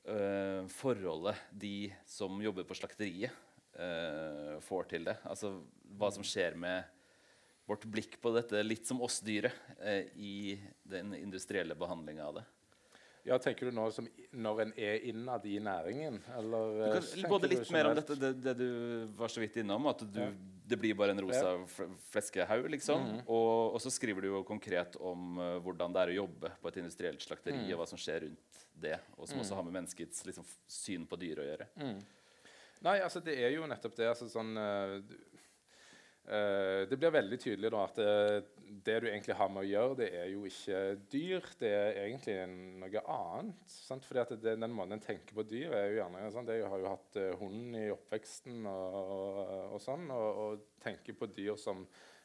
[0.06, 3.34] uh, forholdet de som jobber på slakteriet,
[3.80, 5.16] uh, får til det.
[5.26, 5.56] Altså
[5.96, 6.84] hva som skjer med
[7.66, 12.44] vårt blikk på dette litt som oss-dyret eh, i den industrielle behandlinga av det.
[13.26, 14.06] Ja, Tenker du nå som
[14.38, 16.20] når en er innad i næringen?
[16.38, 18.68] Eller, kan, eh, både litt mer om dette, det, det, du
[19.18, 20.28] var så vidt innom, at du, ja.
[20.70, 21.56] det blir bare en rosa
[22.12, 22.68] fleskehaug.
[22.70, 23.02] liksom.
[23.02, 23.22] Mm -hmm.
[23.26, 26.68] og, og, så skriver du jo konkret om uh, hvordan det er å jobbe på
[26.68, 27.72] et industrielt slakteri, mm.
[27.72, 29.40] og hva som skjer rundt det, og som mm.
[29.40, 31.66] også har med menneskets liksom, syn på dyr å gjøre.
[31.76, 31.98] Mm.
[32.80, 34.08] Nei, altså det er jo nettopp det.
[34.08, 34.56] altså sånn...
[34.56, 35.02] Uh,
[36.26, 38.44] det blir veldig tydelig da at det,
[38.82, 40.80] det, du egentlig har med å gjøre, det er jo ikke
[41.12, 41.46] dyr.
[41.60, 42.34] Det er egentlig
[42.82, 43.62] noe annet.
[43.70, 44.06] Sant?
[44.08, 46.50] Fordi at det, Den måten en tenker på dyr, er jo gjerne sant?
[46.50, 49.38] Jeg har jo hatt uh, hund i oppveksten og, og,
[49.76, 51.84] og sånn, og, og, tenker på dyr som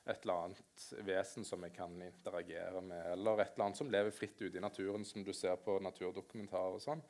[0.10, 4.14] et eller annet vesen som jeg kan interagere med, eller et eller annet som lever
[4.14, 7.04] fritt ute i naturen, som du ser på naturdokumentarer og sånn.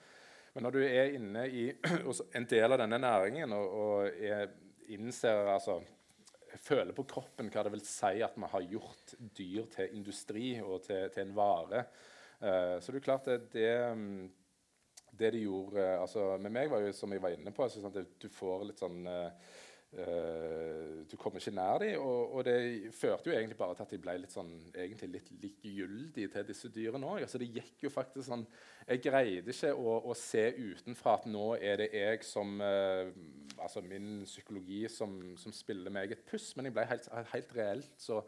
[0.52, 1.70] Men når du er inne i
[2.38, 4.52] en del av denne næringen og, og er,
[4.92, 5.80] innser altså
[6.60, 10.84] føler på kroppen hva det vil si at vi har gjort dyr til industri og
[10.86, 11.86] til, til en vare.
[12.42, 13.74] Uh, så det er klart det, det,
[15.20, 17.84] det de gjorde uh, altså Med meg var jo, som jeg var inne på, altså,
[17.84, 19.06] sånn du får litt sånn
[19.92, 21.98] Uh, du kommer ikke nær dem.
[22.00, 25.32] Og, og, det førte jo egentlig bare til at de ble litt sånn, egentlig litt
[25.42, 27.26] likegyldige til disse dyrene òg.
[27.26, 28.46] Altså, det gikk jo faktisk sånn
[28.88, 33.12] Jeg greide ikke å, å, se utenfra at nå er det jeg som uh,
[33.62, 36.52] Altså min psykologi som, som, spiller meg et puss.
[36.58, 38.22] Men jeg ble helt, helt reelt så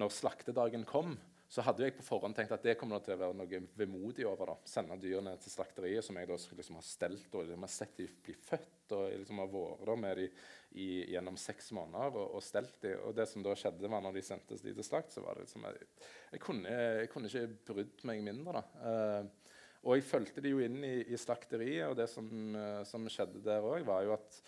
[0.00, 1.14] når slaktedagen kom,
[1.54, 4.50] så hadde jeg på forhånd tenkt at det kommer til å være noe vemodig over.
[4.50, 7.94] da, Sende dyrene til slakteriet, som jeg da liksom har stelt og liksom har sett
[8.00, 8.94] de bli født.
[8.96, 10.40] Og liksom har vært med dem
[10.74, 12.98] i, gjennom seks måneder og, og stelt dem.
[13.06, 15.46] Og det som da skjedde, var når de sendtes de til slakt, så var det
[15.46, 15.88] liksom Jeg,
[16.32, 18.58] jeg, kunne, jeg kunne, ikke brydd meg mindre.
[18.58, 18.66] da.
[18.82, 19.43] Uh,
[19.84, 23.44] og jeg fulgte de jo inn i, i slakteriet, og det som, uh, som skjedde
[23.44, 24.40] der òg, var jo at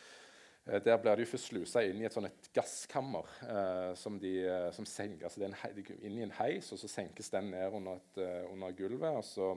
[0.66, 4.32] Eh, der blir de først slusa inn i et sånt et gasskammer eh, som, de,
[4.50, 7.76] eh, som senker, altså hei, de inn i en heis, og så senkes den ned
[7.78, 8.20] under, et,
[8.50, 9.20] under gulvet.
[9.20, 9.52] Og så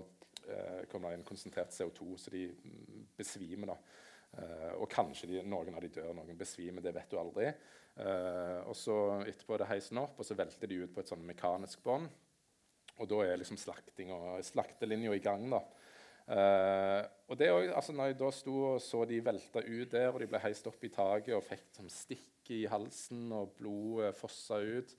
[0.45, 3.73] eh, kommer det inn konsentrert CO2, så de mm, besvimer.
[3.73, 3.79] da.
[4.37, 6.85] Eh, og kanskje de, noen av de dør, noen besvimer.
[6.85, 7.51] Det vet du aldri.
[7.99, 8.93] og så
[9.27, 12.07] etterpå er det heisen opp, og så velter de ut på et sånn mekanisk bånd.
[12.99, 15.47] Og da er liksom slaktelinja i gang.
[15.51, 15.63] da.
[16.29, 20.11] Uh, og det også, altså når jeg da sto og så de velta ut der,
[20.11, 24.11] og de ble heist opp i taket og fikk sånn stikk i halsen, og blodet
[24.17, 24.93] fossa ut,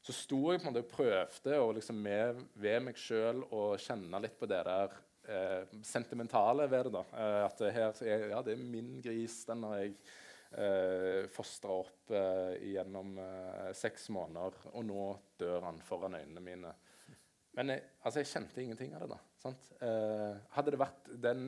[0.00, 3.74] så sto jeg på en måte og prøvde å liksom med, ved meg sjøl å
[3.80, 4.96] kjenne litt på det der
[5.28, 6.94] uh, sentimentale ved det.
[6.96, 7.04] da.
[7.12, 9.42] Uh, at det her er, ja, det er min gris.
[9.50, 9.98] Den har jeg
[10.56, 12.14] uh, fostra opp
[12.64, 13.18] gjennom
[13.76, 16.72] seks måneder, og nå dør han foran øynene mine.
[17.58, 19.10] Men jeg, altså, jeg kjente ingenting av det.
[19.10, 19.52] da.
[19.86, 21.44] Eh, hadde det vært den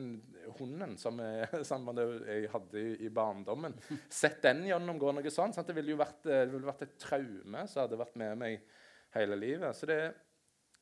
[0.57, 3.77] hunden som jeg, som jeg hadde i, i, barndommen,
[4.21, 5.69] sett den gjennomgå noe sånt, sant?
[5.69, 8.67] det ville jo vært, det ville vært et traume som hadde vært med meg
[9.15, 9.77] hele livet.
[9.77, 9.99] Så det,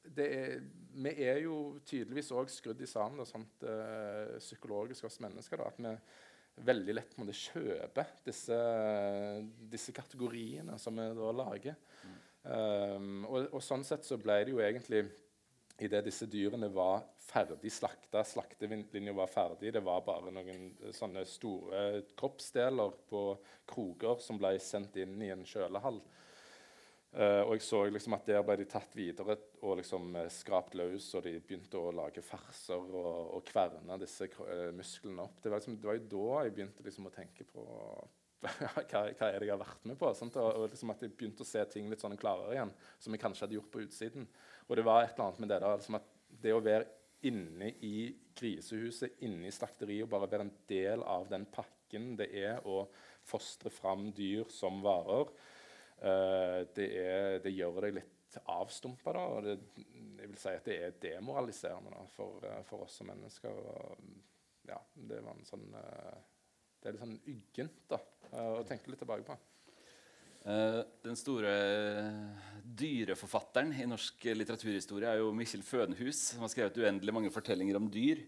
[0.01, 0.57] det er,
[1.05, 5.61] vi er jo tydeligvis òg skrudd sammen da, sånt, eh, psykologisk oss mennesker.
[5.61, 8.57] Da, at vi veldig lett måtte kjøpe disse,
[9.71, 11.77] disse kategoriene som vi da lager.
[12.03, 12.17] Mm.
[12.41, 15.03] Um, og, og, sånn sett så ble det jo egentlig
[15.81, 21.23] idet disse dyrene var ferdig slakta, slaktelinja var ferdig, det var bare noen eh, sånne
[21.29, 23.21] store kroppsdeler på
[23.69, 26.01] kroker som ble sendt inn i en kjølehall.
[27.11, 29.35] Uh, og jeg så liksom at der ble de tatt videre
[29.67, 34.29] og liksom uh, skrapt løs, og de begynte å lage farser og, og kverne disse
[34.77, 35.41] musklene opp.
[35.43, 37.65] Det var, liksom, det var, jo da jeg begynte liksom å tenke på
[38.61, 40.09] hva, hva, er det jeg har vært med på?
[40.09, 43.21] Og, og liksom at jeg begynte å se ting litt sånn klarere igjen, som jeg
[43.21, 44.25] kanskje hadde gjort på utsiden.
[44.67, 46.09] Og det var et eller annet med det da, liksom at
[46.41, 46.89] det å være
[47.29, 52.31] inne i grisehuset, inne i slakteriet, og bare være en del av den pakken det
[52.39, 52.85] er å
[53.27, 55.29] fostre fram dyr som varer,
[56.01, 59.13] uh, det, er, det, gjør deg litt avstumpa.
[59.35, 63.11] Og det, jeg vil si at det er demoraliserende da, for, uh, for, oss som
[63.11, 63.61] mennesker.
[63.75, 64.09] Og,
[64.71, 66.15] ja, det, var en sånn, uh,
[66.79, 67.99] det er litt sånn uggent
[68.31, 69.37] å tenke litt tilbake på.
[70.41, 71.51] Uh, den store
[72.65, 77.89] dyreforfatteren i norsk litteraturhistorie er jo Mikkjel Fødenhus, som har skrevet uendelig mange fortellinger om
[77.91, 78.23] dyr.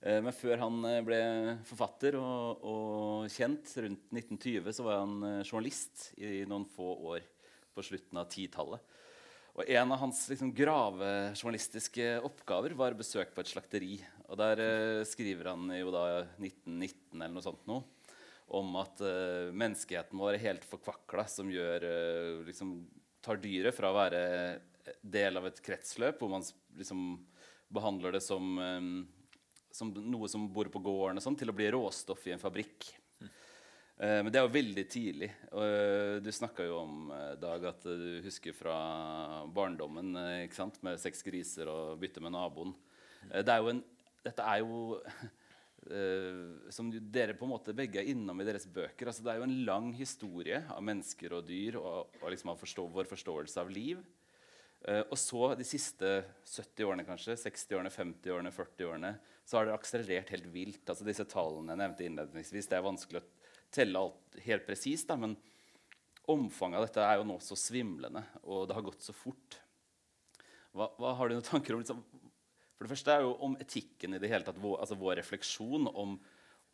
[0.00, 1.18] Eh, men før han eh, ble
[1.66, 7.26] forfatter og, og, kjent, rundt 1920, så var han eh, journalist i noen få år
[7.74, 8.94] på slutten av 10-tallet.
[9.58, 13.96] Og En av hans liksom, gravejournalistiske oppgaver var besøk på et slakteri.
[14.28, 16.04] Og Der eh, skriver han jo da
[16.38, 17.82] 1919 eller noe sånt noe,
[18.48, 22.78] om at uh, menneskeheten vår er helt forkvakla, som gjør, uh, liksom,
[23.24, 24.22] tar dyret fra å være
[25.04, 26.46] del av et kretsløp, hvor man
[26.78, 27.10] liksom
[27.74, 28.56] behandler det som
[29.78, 32.88] som noe som bor på gården, og sånn, til å bli råstoff i en fabrikk.
[33.20, 33.28] Mm.
[34.00, 35.28] Uh, men det er jo veldig tidlig.
[35.52, 38.78] Uh, du snakka jo om Dag, at du husker fra
[39.54, 42.72] barndommen med seks griser og bytte med naboen.
[43.28, 43.84] det er en,
[44.24, 44.98] dette er jo
[46.74, 49.08] som dere på en måte begge er innom i deres bøker.
[49.08, 52.60] Altså, det er jo en lang historie av mennesker og dyr og, og liksom av
[52.60, 54.02] forstå, vår forståelse av liv.
[54.86, 56.10] Uh, og så de siste
[56.46, 59.12] 70 årene, kanskje, 60 årene, 50 årene, 40 årene,
[59.48, 60.84] så har det akselerert helt vilt.
[60.84, 63.26] Altså Disse tallene jeg nevnte innledningsvis, det er vanskelig å
[63.74, 65.34] telle alt helt presist, men
[66.28, 69.58] omfanget av dette er jo nå så svimlende, og det har gått så fort.
[70.76, 72.04] Hva, hva har du noen tanker om liksom,
[72.78, 76.12] For det første er jo om etikken i det hele tatt, altså vår refleksjon om,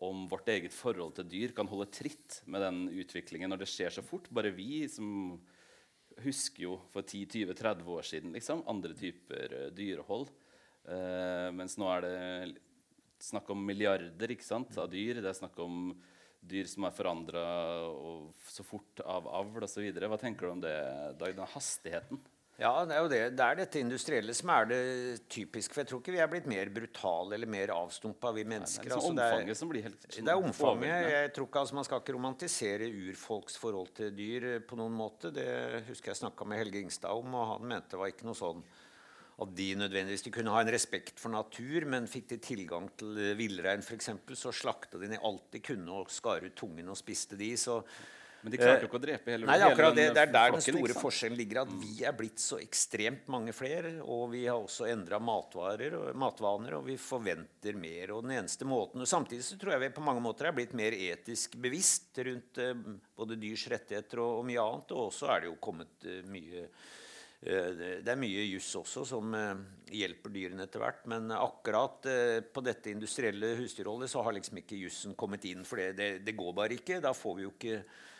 [0.04, 3.94] om vårt eget forhold til dyr kan holde tritt med den utviklingen når det skjer
[3.96, 4.28] så fort.
[4.28, 5.38] Bare vi som
[6.20, 10.28] husker jo for 10-20-30 år siden liksom, andre typer uh, dyrehold.
[10.84, 12.60] Uh, mens nå er det
[13.24, 15.22] snakk om milliarder sant, av dyr.
[15.24, 15.88] Det er snakk om
[16.44, 17.46] dyr som er forandra
[18.52, 19.88] så fort av avl osv.
[19.88, 20.76] Hva tenker du om det,
[21.16, 21.32] Dag?
[21.32, 22.20] Den hastigheten?
[22.54, 23.20] Ja, det er jo det.
[23.34, 24.82] Det er dette industrielle som er det
[25.32, 25.74] typiske.
[25.74, 28.86] For jeg tror ikke vi er blitt mer brutale eller mer avstumpa, vi mennesker.
[28.86, 31.08] Nei, det er liksom altså, omfanget som blir helt sånn Det er omfanget.
[31.10, 34.94] Jeg tror ikke altså, Man skal ikke romantisere urfolks forhold til dyr eh, på noen
[34.94, 35.34] måte.
[35.34, 35.48] Det
[35.90, 38.62] husker jeg snakka med Helge Ingstad om, og han mente det var ikke noe sånn
[39.42, 43.18] at de nødvendigvis de kunne ha en respekt for natur, men fikk de tilgang til
[43.34, 47.34] villrein f.eks., så slakta de ned alt de kunne og skar ut tungen og spiste
[47.40, 47.50] de.
[47.58, 47.80] så
[48.44, 50.10] men de klarte jo ikke å drepe hele Nei, akkurat det.
[50.12, 51.62] Det er der den store forskjellen ligger.
[51.62, 53.94] At vi er blitt så ekstremt mange flere.
[54.04, 55.24] Og vi har også endra og
[56.20, 58.12] matvaner, og vi forventer mer.
[58.12, 60.76] Og den eneste måten og Samtidig så tror jeg vi på mange måter er blitt
[60.76, 62.76] mer etisk bevisst rundt eh,
[63.16, 64.92] både dyrs rettigheter og, og, mye annet.
[64.92, 69.36] Og også er det jo kommet eh, mye eh, det er mye juss også som
[69.38, 69.52] eh,
[70.02, 71.06] hjelper dyrene etter hvert.
[71.08, 75.64] Men akkurat eh, på dette industrielle husdyrholdet så har liksom ikke jussen kommet inn.
[75.64, 77.00] For det, det, det, går bare ikke.
[77.00, 78.12] Da får vi jo ikke Eh,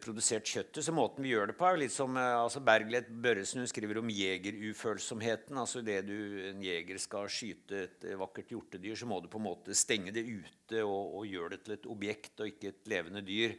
[0.00, 0.80] produsert kjøttet.
[0.86, 4.00] Så måten vi gjør det på, er litt som eh, altså Bergljot Børresen hun skriver
[4.00, 5.58] om jegerufølsomheten.
[5.60, 6.16] altså det du,
[6.48, 10.14] En jeger skal skyte et eh, vakkert hjortedyr, så må du på en måte stenge
[10.14, 13.58] det ute og, og gjøre det til et objekt og ikke et levende dyr.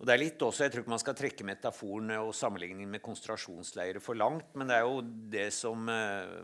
[0.00, 3.02] Og det er litt også, Jeg tror ikke man skal trekke metaforen og sammenligningen med
[3.04, 5.02] konsentrasjonsleirer for langt, men det er jo
[5.34, 6.38] det som eh,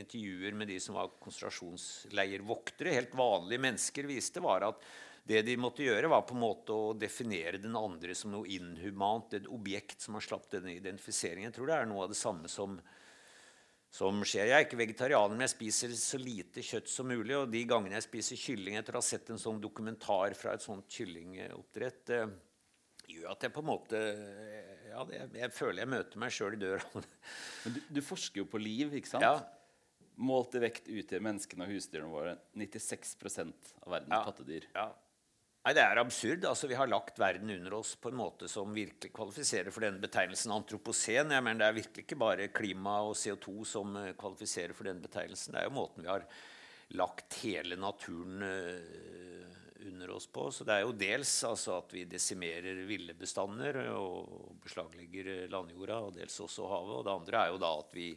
[0.00, 4.88] intervjuer med de som var konsentrasjonsleirvoktere, helt vanlige mennesker, viste, var at
[5.28, 9.34] det de måtte gjøre, var på en måte å definere den andre som noe inhumant,
[9.36, 11.50] et objekt som har slapp denne identifiseringen.
[11.50, 12.78] Jeg tror det er noe av det samme som,
[13.92, 14.48] som skjer.
[14.48, 17.34] Jeg er ikke vegetarianer, men jeg spiser så lite kjøtt som mulig.
[17.36, 20.64] Og de gangene jeg spiser kylling etter å ha sett en sånn dokumentar fra et
[20.64, 22.32] sånt kyllingoppdrett, eh,
[23.12, 24.00] gjør at jeg på en måte
[24.88, 27.02] ja, jeg, jeg føler jeg møter meg sjøl i døra.
[27.66, 29.28] men du, du, forsker jo på liv, ikke sant?
[29.28, 29.36] Ja.
[30.18, 33.12] Målt i vekt utgjør menneskene og husdyrene våre 96
[33.44, 34.22] av verdens ja.
[34.24, 34.70] pattedyr.
[34.72, 34.88] Ja.
[35.68, 36.44] Nei, Det er absurd.
[36.48, 40.00] Altså, Vi har lagt verden under oss på en måte som virkelig kvalifiserer for denne
[40.00, 41.28] betegnelsen antropocen.
[41.28, 45.04] Jeg mener, Det er virkelig ikke bare klima og CO2 som eh, kvalifiserer for denne
[45.04, 45.52] betegnelsen.
[45.52, 46.24] Det er jo måten vi har
[46.96, 50.50] lagt hele naturen uh, under oss på.
[50.50, 56.16] Så det er jo dels altså, at vi desimerer ville bestander og beslaglegger landjorda, og
[56.16, 56.96] dels også havet.
[56.96, 58.14] Og det andre er jo da at vi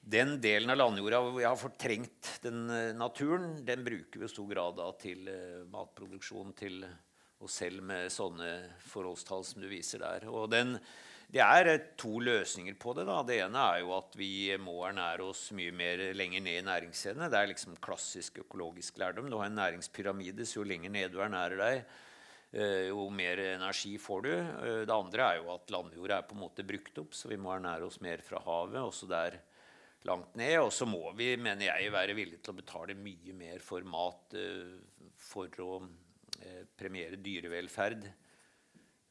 [0.00, 4.32] den delen av landjorda hvor vi har fortrengt den uh, naturen, den bruker vi i
[4.32, 6.82] stor grad da, til uh, matproduksjon til
[7.40, 8.48] oss selv med sånne
[8.88, 10.26] forholdstall som du viser der.
[10.32, 10.74] Og den,
[11.28, 13.04] det er uh, to løsninger på det.
[13.10, 13.20] da.
[13.28, 17.28] Det ene er jo at vi må ernære oss mye mer lenger ned i næringskjedene.
[17.32, 19.28] Det er liksom klassisk økologisk lærdom.
[19.28, 21.98] Du har en næringspyramide, så jo lenger ned du ernærer deg,
[22.90, 24.30] jo mer energi får du.
[24.88, 27.52] Det andre er jo at landjorda er på en måte brukt opp, så vi må
[27.54, 28.80] ernære oss mer fra havet.
[28.82, 29.38] Også der
[30.08, 30.56] langt ned.
[30.62, 34.36] Og så må vi, mener jeg, være villige til å betale mye mer for mat
[34.38, 34.74] uh,
[35.20, 38.08] for å uh, premiere dyrevelferd.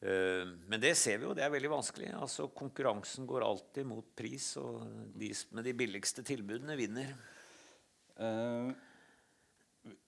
[0.00, 2.12] Uh, men det ser vi jo, det er veldig vanskelig.
[2.18, 7.14] Altså Konkurransen går alltid mot pris, og de med de billigste tilbudene vinner.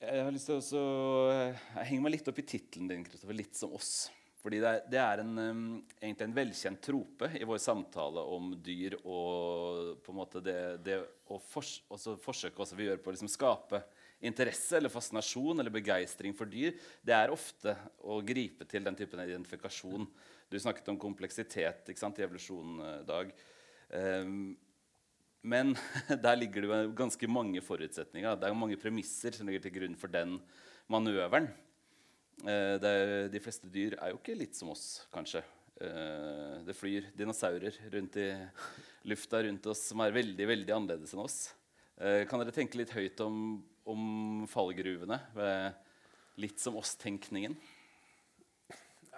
[0.02, 0.82] jeg har lyst til å
[1.32, 3.36] Jeg henger meg litt opp i tittelen din, Kristoffer.
[3.36, 4.10] 'Litt som oss'.
[4.42, 5.36] Fordi det er, det er en,
[6.00, 10.96] egentlig en velkjent trope i vår samtale om dyr og på en måte det, det
[11.30, 13.84] å fors, også forsøket vi gjør på å liksom skape
[14.22, 19.22] interesse eller fascinasjon eller begeistring for dyr, det er ofte å gripe til den typen
[19.22, 20.06] identifikasjon.
[20.50, 23.32] Du snakket om kompleksitet i evolusjonen, eh, Dag.
[23.92, 24.54] Um,
[25.42, 25.74] men
[26.24, 28.38] der ligger det jo ganske mange forutsetninger.
[28.38, 30.38] Det er mange premisser som ligger til grunn for den
[30.90, 31.50] manøveren.
[32.42, 35.44] Uh, er, de fleste dyr er jo ikke litt som oss, kanskje.
[35.78, 38.28] Uh, det flyr dinosaurer rundt i
[39.10, 41.38] lufta rundt oss som er veldig veldig annerledes enn oss.
[42.00, 44.02] Uh, kan dere tenke litt høyt om, om
[44.50, 45.20] fallgruvene
[46.42, 47.54] litt som oss-tenkningen?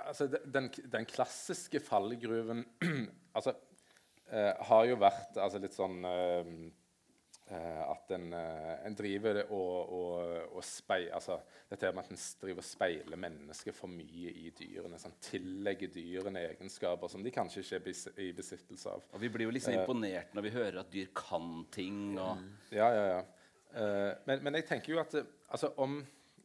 [0.05, 2.64] Altså, den, den, klassiske fallgruven
[3.37, 3.55] altså,
[4.68, 6.01] har jo vært altså, litt sånn
[7.53, 11.37] at en, uh, en, driver og, og, og speil, altså,
[11.69, 15.01] Dette med at en driver og speiler mennesket for mye i dyrene.
[15.01, 19.05] Sånn, tillegger dyrene egenskaper som de kanskje ikke er bes i besittelse av.
[19.13, 22.03] Og Vi blir jo liksom uh, imponert når vi hører at dyr kan ting.
[22.17, 22.45] Og...
[22.73, 23.23] Ja, ja, ja.
[23.75, 25.97] Men, men, jeg tenker jo at altså, om,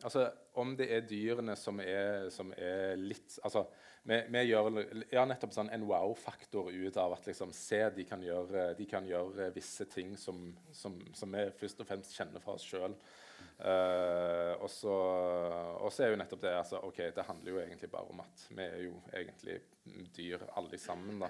[0.01, 3.67] altså, om det er dyrene som er, som er litt altså,
[4.03, 4.69] vi, vi, gjør
[5.11, 9.07] ja, nettopp sånn en wow-faktor ut av at liksom, se de kan, gjøre, de kan
[9.07, 12.95] gjøre visse ting som, som, som, vi først og fremst kjenner fra oss sjøl.
[13.59, 18.21] Uh, og så er jo nettopp det altså, ok, Det handler jo egentlig bare om
[18.23, 19.57] at vi er jo egentlig
[20.15, 21.19] dyr alle sammen.
[21.19, 21.27] da.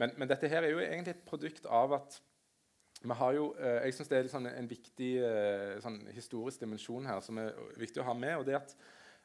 [0.00, 2.16] Men, men dette her er jo egentlig et produkt av at
[3.02, 7.08] vi har jo, uh, jeg syns Det er sånn en viktig uh, sånn historisk dimensjon
[7.08, 8.38] her som er viktig å ha med.
[8.40, 8.72] og det at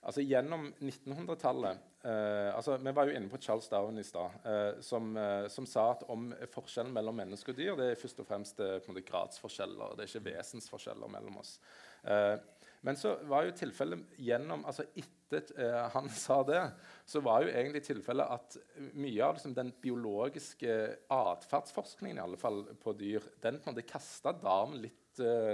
[0.01, 4.79] altså Gjennom 1900-tallet eh, altså Vi var jo inne på Charles Darwin i stad, eh,
[4.85, 8.29] som, eh, som, sa at om forskjellen mellom menneske og dyr det er først og
[8.29, 9.95] fremst eh, måte gradsforskjeller.
[9.95, 11.57] Det er ikke vesensforskjeller mellom oss.
[12.03, 12.35] Eh,
[12.81, 16.63] men så var jo tilfellet gjennom altså Etter eh, han sa det,
[17.05, 18.57] så var jo egentlig tilfellet at
[18.97, 20.79] mye av liksom, den biologiske
[21.13, 24.97] atferdsforskningen i alle fall på dyr, den på kasta Darwin litt,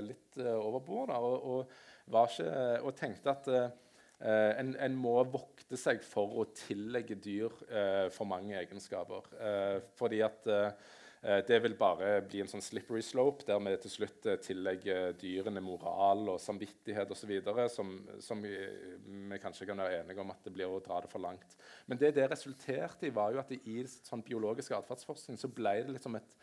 [0.05, 1.11] litt over bord.
[1.11, 1.75] og, og,
[2.15, 3.51] og tenkte at
[4.17, 9.27] Uh, en, en, må vokte seg for å tillegge dyr uh, for mange egenskaper.
[9.37, 10.55] Uh, fordi at
[11.49, 16.29] det vil bare bli en sånn slippery slope, der vi til slutt tillegger dyrene moral
[16.29, 17.31] og samvittighet osv.
[17.73, 17.89] Som,
[18.23, 21.25] som vi, vi, kanskje kan være enige om at det blir å dra det for
[21.25, 21.57] langt.
[21.89, 25.73] Men det det resulterte i, var jo at det i sånn biologisk atferdsforskning så ble
[25.89, 26.37] det liksom et,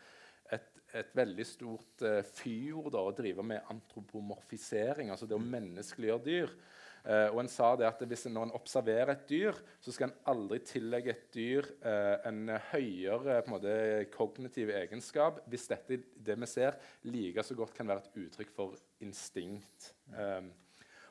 [0.59, 0.69] et,
[1.01, 6.57] et veldig stort uh, fyord å drive med antropomorfisering, altså det å menneskeliggjøre dyr.
[7.05, 10.09] Uh, og en sa det at hvis en, Når en observerer et dyr, så skal
[10.09, 13.75] en aldri tillegge et dyr eh, en høyere på en måte,
[14.13, 18.73] kognitiv egenskap hvis dette det vi ser, like så godt kan være et uttrykk for
[19.05, 19.91] instinkt.
[20.09, 20.49] Um,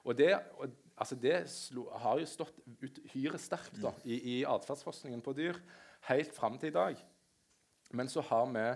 [0.04, 5.22] og det, og, altså det slo, har jo stått uhyre sterkt da, i, i atferdsforskningen
[5.24, 5.62] på dyr
[6.10, 6.98] helt fram til i dag.
[7.94, 8.66] Men så har vi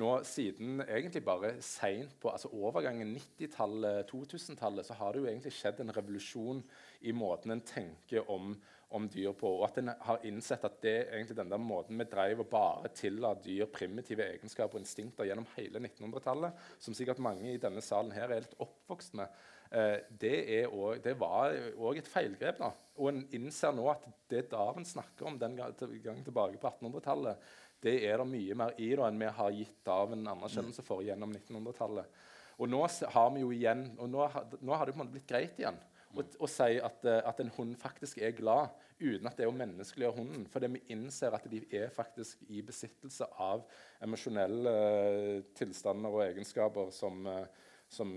[0.00, 5.52] nå siden egentlig bare seint på altså overgangen 90-tallet, 2000-tallet, så har det jo egentlig
[5.52, 6.62] skjedd en revolusjon
[7.08, 8.54] i måten en tenker om,
[8.88, 9.50] om, dyr på.
[9.58, 12.92] Og at en har innsett at det egentlig den der måten vi drev og bare
[12.96, 18.14] tilla dyr primitive egenskaper og instinkter gjennom hele 1900-tallet, som sikkert mange i denne salen
[18.16, 19.44] her er litt oppvokst med,
[19.76, 20.38] eh, det,
[20.70, 22.64] også, det, var òg et feilgrep.
[22.64, 22.72] da.
[22.96, 27.52] Og en innser nå at det Darwin snakker om den gangen tilbake på 1800-tallet,
[27.82, 31.02] det er det mye mer i da, enn vi har gitt av en anerkjennelse for
[31.06, 32.20] gjennom 1900-tallet.
[32.62, 32.82] Og nå
[33.14, 34.28] har vi jo igjen, og nå,
[34.60, 35.80] nå har det på en måte blitt greit igjen
[36.12, 39.50] å, å si at, eh, at, en hund faktisk er glad, uten at det er
[39.50, 40.46] å menneskeliggjøre hunden.
[40.52, 43.64] Fordi vi innser at de er faktisk i besittelse av
[44.04, 48.12] emosjonelle uh, tilstander og egenskaper som, uh, som,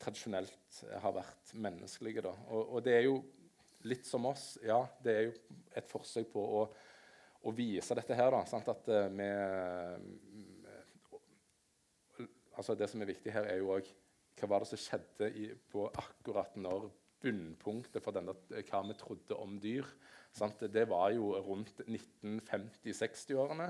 [0.00, 2.24] tradisjonelt har vært menneskelige.
[2.48, 3.18] Og, og det er jo
[3.90, 4.54] litt som oss.
[4.64, 5.36] Ja, det er jo
[5.76, 6.64] et forsøk på å
[7.42, 8.30] å vise dette her.
[8.34, 8.68] Da, sant?
[8.70, 9.28] At vi
[12.52, 13.86] altså Det som er viktig her, er jo òg
[14.38, 16.88] hva var det som skjedde i, på akkurat når
[17.22, 19.86] bunnpunktet for denne, hva vi trodde om dyr.
[20.34, 20.64] Sant?
[20.72, 23.68] Det var jo rundt 1950-60-årene.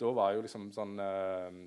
[0.00, 1.58] Da var jo liksom sånn Eh,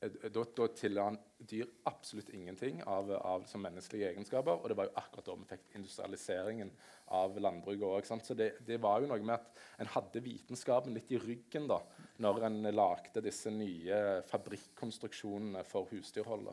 [0.00, 4.60] da, da tilla han dyr absolutt ingenting av, av menneskelige egenskaper.
[4.60, 6.70] Og det var jo akkurat da vi fikk industrialiseringen
[7.18, 8.22] av landbruket òg.
[8.22, 11.80] Så det, det, var jo noe med at en hadde vitenskapen litt i ryggen da
[12.22, 16.52] når en lagde disse nye fabrikkonstruksjonene for husdyrhold.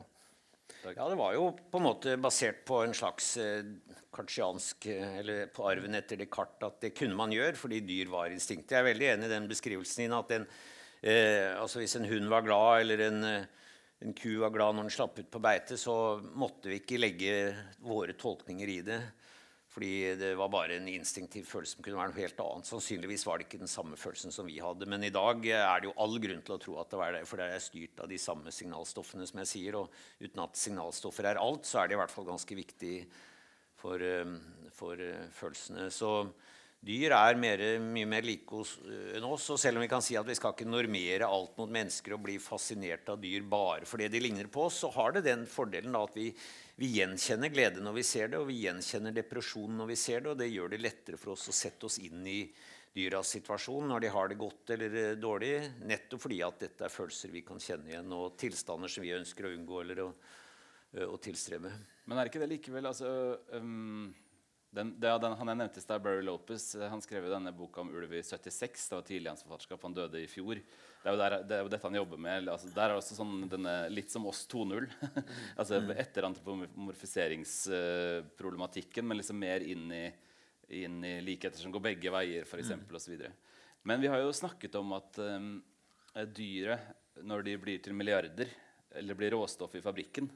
[0.82, 3.62] Ja, det var jo på en måte basert på en slags eh,
[4.14, 8.34] kartsiansk eh, Eller på arven etter Descartes at det kunne man gjøre fordi dyr var
[8.34, 8.74] instinktet.
[8.74, 10.48] Jeg er veldig enig i den beskrivelsen din at den
[11.02, 13.68] eh, altså Hvis en hund var glad, eller en, eh,
[14.04, 17.36] en, ku var glad når den slapp ut på beite, så måtte vi ikke legge
[17.84, 19.00] våre tolkninger i det.
[19.76, 22.68] Fordi det var bare en instinktiv følelse som kunne være noe helt annet.
[22.70, 24.88] Sannsynligvis var det ikke den samme følelsen som vi hadde.
[24.88, 27.26] Men i dag er det jo all grunn til å tro at det var det,
[27.28, 29.76] for det er styrt av de samme signalstoffene som jeg sier.
[29.76, 29.92] Og
[30.22, 32.94] uten at signalstoffer er alt, så er det i hvert fall ganske viktig
[33.76, 34.32] for, eh,
[34.72, 35.90] for uh, følelsene.
[35.92, 36.12] Så
[36.86, 38.76] dyr er mer, mye mer like oss
[39.16, 39.48] enn oss.
[39.52, 42.22] Og selv om vi kan si at vi skal ikke normere alt mot mennesker og
[42.26, 45.96] bli fascinert av dyr bare fordi de ligner på oss, så har det den fordelen
[45.98, 46.28] at vi,
[46.78, 50.32] vi, gjenkjenner glede når vi ser det, og vi gjenkjenner depresjon når vi ser det,
[50.32, 52.40] og det gjør det lettere for oss å sette oss inn i
[52.96, 56.92] dyras situasjon når de har det godt eller eh, dårlig, nettopp fordi at dette er
[56.92, 60.12] følelser vi kan kjenne igjen, og tilstander som vi ønsker å unngå eller å,
[61.10, 61.74] å tilstrebe.
[62.06, 63.10] Men er ikke det likevel altså,
[63.58, 64.14] um
[64.76, 67.52] den, det, den, han jeg nevnte i stad, Barry Lopez, eh, han skrev jo denne
[67.56, 68.88] boka om ulv i 76.
[68.90, 69.82] Det var tidlig hans forfatterskap.
[69.86, 70.56] Han døde i fjor.
[70.60, 72.48] Det er jo, der, det er jo dette han jobber med.
[72.52, 74.84] Altså, der er også sånn denne, litt som oss 2.0.
[75.60, 75.96] altså mm.
[75.96, 80.12] etter antropomorfiseringsproblematikken, men liksom mer inn i,
[80.82, 82.76] inn i likheter som går begge veier, f.eks.
[82.76, 82.84] Mm.
[83.00, 83.16] osv.
[83.88, 85.64] Men vi har jo snakket om at um,
[86.36, 86.84] dyret,
[87.24, 88.44] når de blir til milliarder,
[88.96, 90.28] eller blir råstoff i fabrikken,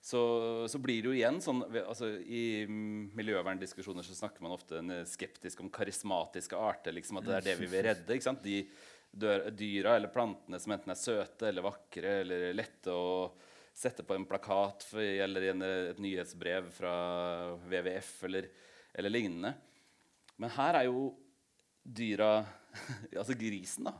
[0.00, 0.20] så,
[0.68, 5.68] så, blir det jo igjen sånn altså, I miljøverndiskusjoner så snakker man ofte skeptisk om
[5.72, 6.96] karismatiske arter.
[6.96, 8.16] Liksom, at det er det vi vil redde.
[8.16, 8.40] ikke sant?
[8.44, 8.62] De
[9.10, 13.28] dør, dyra eller plantene som enten er søte eller vakre eller lette å
[13.76, 16.94] sette på en plakat for, eller en, et nyhetsbrev fra
[17.64, 18.48] WWF eller,
[18.92, 19.54] eller, lignende.
[20.40, 21.10] Men her er jo
[21.82, 22.38] dyra,
[23.20, 23.94] altså grisen, da,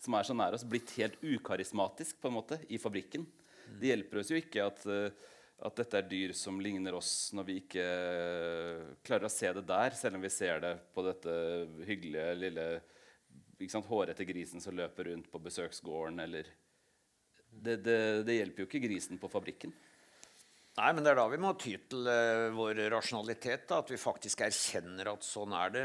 [0.00, 3.26] som er så nær oss, blitt helt ukarismatisk på en måte i fabrikken.
[3.78, 5.28] Det hjelper oss jo ikke at, eh,
[5.60, 9.66] at, dette er dyr som ligner oss, når vi ikke eh, klarer å se det
[9.68, 11.36] der, selv om vi ser det på dette
[11.88, 12.66] hyggelige lille
[13.68, 16.48] sant, hårete grisen som løper rundt på besøksgården, eller
[17.50, 19.74] det, det, det hjelper jo ikke grisen på fabrikken.
[20.78, 23.66] Nei, men det er da vi må ty til uh, vår rasjonalitet.
[23.68, 25.84] Da, at vi faktisk erkjenner at sånn er det.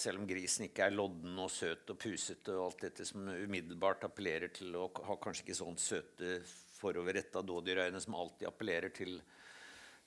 [0.00, 4.08] Selv om grisen ikke er lodden og søt og pusete og alt dette som umiddelbart
[4.08, 6.40] appellerer til å ha kanskje ikke sånn søte
[6.82, 9.16] foroverretta dådyrøyne som alltid appellerer til,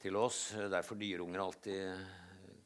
[0.04, 0.50] til oss.
[0.72, 2.06] Derfor dyrunger alltid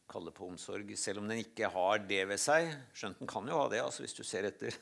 [0.09, 2.71] kaller på omsorg, selv om den ikke har det ved seg.
[2.97, 4.73] Skjønt den kan jo ha det, altså, hvis du ser etter.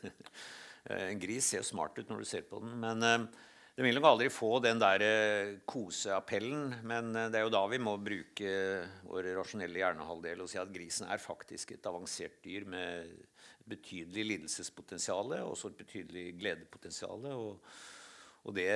[1.11, 2.77] en gris ser jo smart ut når du ser på den.
[2.83, 3.43] Men uh,
[3.77, 6.77] den vil nok aldri få den der uh, koseappellen.
[6.87, 8.53] Men uh, det er jo da vi må bruke
[9.09, 13.11] vår rasjonelle hjernehalvdel og si at grisen er faktisk et avansert dyr med
[13.67, 17.27] betydelig lidelsespotensial og også et betydelig gledepotensial.
[17.35, 17.77] Og,
[18.47, 18.71] og det,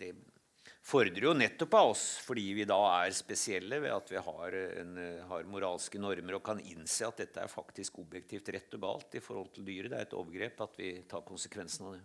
[0.00, 0.10] det
[0.86, 4.98] fordrer jo nettopp av oss, fordi vi da er spesielle ved at vi har, en,
[5.28, 9.22] har, moralske normer og kan innse at dette er faktisk objektivt rett og galt i
[9.24, 9.92] forhold til dyret.
[9.92, 12.04] Det er et overgrep at vi tar konsekvensen av det.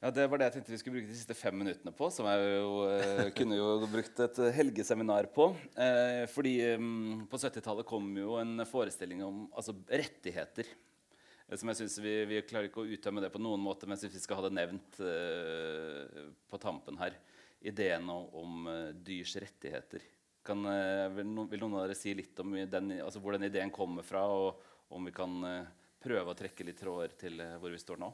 [0.00, 2.08] Ja, Det var det jeg tenkte vi skulle bruke de siste fem minuttene på.
[2.08, 5.50] Som jeg jo, eh, kunne jo brukt et helgeseminar på.
[5.76, 10.72] Eh, fordi um, På 70-tallet kom jo en forestilling om altså, rettigheter
[11.58, 14.14] som jeg synes vi, vi, klarer ikke å uttømme det på noen måte, men synes
[14.14, 17.16] vi skal ha det nevnt uh, på tampen her.
[17.66, 20.04] Ideen om, om uh, dyrs rettigheter.
[20.46, 20.64] Kan,
[21.16, 24.06] vil, no, vil, noen av dere si litt om den, altså hvor den ideen kommer
[24.06, 25.34] fra, og om vi kan
[26.00, 28.08] prøve å trekke litt tråder til hvor vi står nå?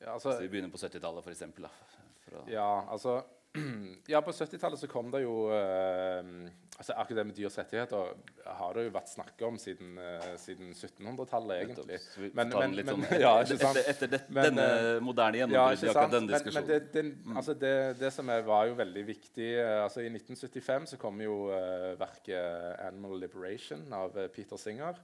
[0.00, 2.48] Ja, altså, Hvis vi begynner på 70-tallet, f.eks.
[2.50, 3.20] Ja, altså
[4.06, 6.30] ja, på 70-tallet så kom det jo eh,
[6.74, 8.14] altså Akkurat det med dyrs rettigheter
[8.58, 12.00] har det jo vært snakket om siden, eh, siden 1700-tallet, egentlig.
[12.34, 14.66] Men, men, men, sånn, ja, ikke etter, etter det, denne
[15.04, 16.66] moderne gjennombruddet ja, akkurat denne diskusjonen.
[16.66, 20.10] Men, det, det, altså det, det, som er, var jo veldig viktig eh, altså I
[20.10, 24.98] 1975 så kom jo uh, verket 'Animal Liberation' av uh, Peter Singer.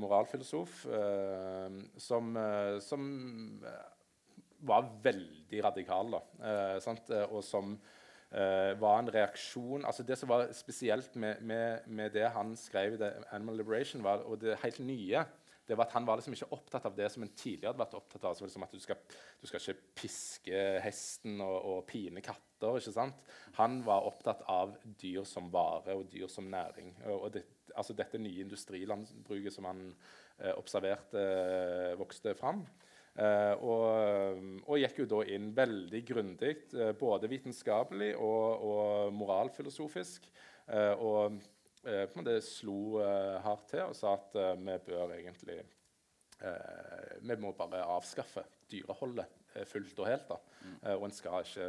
[0.00, 0.86] Moralfilosof
[2.00, 2.30] som,
[2.80, 3.02] som
[4.68, 6.12] var veldig radikal.
[6.16, 7.74] Da, eh, eh, og som
[8.30, 12.98] eh, var en reaksjon altså Det som var spesielt med, med, med det han skrev
[12.98, 15.24] i Animal Liberation, var, og det helt nye,
[15.66, 17.96] det var at han var liksom ikke opptatt av det som en tidligere hadde vært
[17.98, 18.38] opptatt av.
[18.38, 18.98] Liksom at du skal,
[19.40, 22.78] du skal, ikke piske hesten og, og pine katter.
[22.78, 23.18] ikke sant?
[23.58, 26.94] Han var opptatt av dyr som vare og dyr som næring.
[27.10, 27.42] Og, det,
[27.74, 29.82] altså dette nye industrilandbruket som han
[30.38, 31.26] eh, observerte
[31.98, 32.62] vokste fram.
[33.16, 40.28] Uh, og, og, gikk jo da inn veldig grundig, uh, både vitenskapelig og, og moralfilosofisk.
[40.68, 41.38] Uh, og
[41.86, 42.98] på en måte slo
[43.44, 45.60] hardt til og sa at vi bør egentlig
[47.22, 49.28] Vi må bare avskaffe dyreholdet
[49.70, 50.26] fullt og helt.
[50.26, 50.80] da, mm.
[50.96, 51.68] Og en skal ikke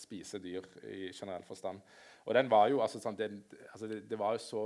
[0.00, 1.84] spise dyr i generell forstand.
[2.24, 3.42] Og den var jo, altså, sånn, den,
[3.72, 4.62] altså, det, det, var jo så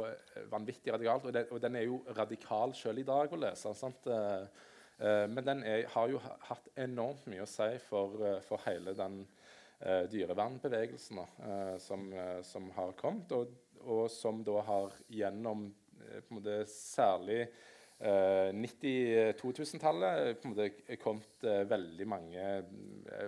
[0.50, 3.74] vanvittig radikalt, og, det, og den er jo radikal sjøl i dag å lese.
[3.74, 4.46] sant, Eh,
[5.02, 9.24] men den er, har jo hatt enormt mye å si for, eh, for hele den
[9.24, 12.14] uh, dyrevernbevegelsen uh, som,
[12.46, 13.32] som, har kommet.
[13.34, 13.46] Og,
[13.82, 15.74] og som da har gjennom
[16.68, 17.46] særlig
[18.02, 22.64] 90-2000-tallet på en måte kommet veldig, mange,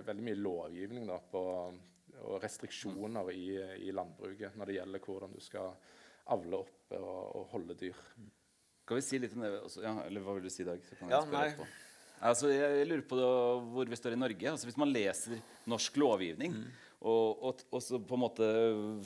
[0.03, 1.39] veldig mye lovgivning da, på,
[2.19, 3.55] og restriksjoner i,
[3.87, 5.71] i, landbruket når det gjelder hvordan du skal
[6.35, 7.95] avle opp og, og holde dyr.
[8.85, 9.81] Kan vi si litt om det også?
[9.81, 10.81] Ja, eller hva vil du si, Dag?
[10.85, 11.47] Så kan ja, nei.
[11.57, 11.65] På.
[12.25, 13.17] Altså, jeg lurer på
[13.73, 14.51] hvor vi står i Norge.
[14.51, 16.69] Altså, hvis man leser norsk lovgivning mm.
[17.01, 18.47] og, og, og, så på en måte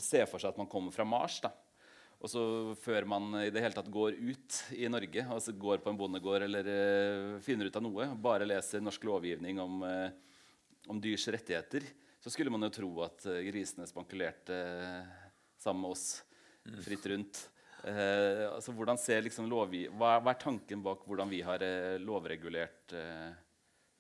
[0.04, 1.52] ser for seg at man kommer fra Mars da,
[2.20, 2.42] og så
[2.82, 6.44] før man i det hele tatt går ut i Norge, altså går på en bondegård
[6.50, 10.10] eller uh, finner ut av noe, bare leser norsk lovgivning om, uh,
[10.92, 11.88] om, dyrs rettigheter,
[12.20, 14.60] så skulle man jo tro at uh, grisene spankulerte
[15.64, 16.06] sammen med oss
[16.68, 16.82] mm.
[16.84, 17.40] fritt rundt.
[17.88, 21.64] Altså hvordan ser liksom lovgi hva, hva, er tanken bak hvordan vi har
[22.04, 22.96] lovregulert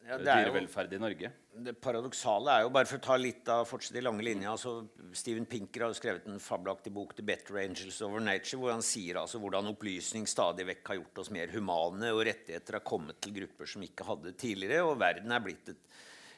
[0.07, 1.31] ja, dyrevelferd i Norge?
[1.59, 4.73] Det paradoksale er jo, bare for å ta litt av fortsette i lange linja altså
[5.17, 9.19] Steven Pinker har skrevet en fabelaktig bok The Better Angels Over Nature, hvor han sier
[9.21, 13.35] altså hvordan opplysning stadig vekk har gjort oss mer humane, og rettigheter har kommet til
[13.41, 15.83] grupper som ikke hadde tidligere, og verden er blitt et,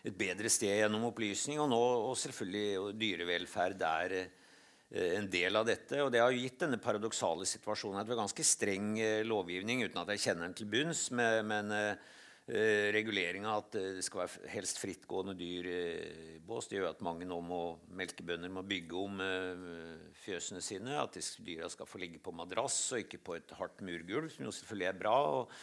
[0.10, 1.62] et bedre sted gjennom opplysning.
[1.62, 4.38] Og nå og selvfølgelig og dyrevelferd er eh,
[4.92, 6.02] en del av dette.
[6.04, 9.86] Og det har jo gitt denne paradoksale situasjonen at vi har ganske streng eh, lovgivning,
[9.88, 11.06] uten at jeg kjenner den til bunns.
[11.16, 12.18] men, eh,
[12.52, 16.68] eh, reguleringa at eh, det skal være helst frittgående dyr i bås.
[16.68, 17.62] Det gjør at mange nå må,
[17.98, 20.98] melkebønder må bygge om eh, fjøsene sine.
[21.00, 24.56] At dyra skal få ligge på madrass og ikke på et hardt murgulv, som jo
[24.56, 25.16] selvfølgelig er bra.
[25.38, 25.54] og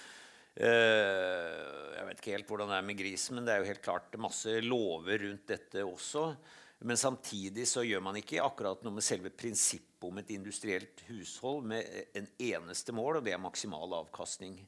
[0.57, 3.85] eh, jeg vet ikke helt hvordan det er med grisen, men det er jo helt
[3.85, 6.31] klart masse lover rundt dette også.
[6.87, 11.65] Men samtidig så gjør man ikke akkurat noe med selve prinsippet om et industrielt hushold
[11.67, 14.61] med en eneste mål, og det er maksimal avkastning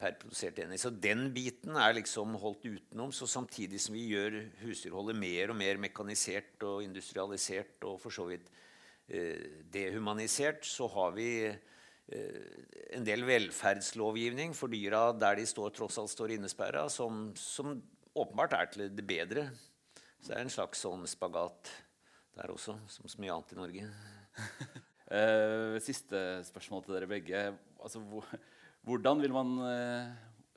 [0.00, 0.82] per produsert enhet.
[0.82, 3.12] Så den biten er liksom holdt utenom.
[3.14, 8.26] Så samtidig som vi gjør husdyrholdet mer og mer mekanisert og industrialisert og for så
[8.28, 8.50] vidt
[9.08, 12.48] eh, dehumanisert, så har vi eh,
[12.98, 17.78] en del velferdslovgivning for dyra der de står, tross alt står innesperra, som, som,
[18.14, 19.48] åpenbart er til det bedre.
[20.24, 21.68] Så det er en slags sånn spagat
[22.34, 23.88] der også, som så mye annet i Norge.
[25.12, 27.42] uh, siste spørsmål til dere begge.
[27.84, 28.24] Altså, hvor
[28.84, 30.08] hvordan vil man eh,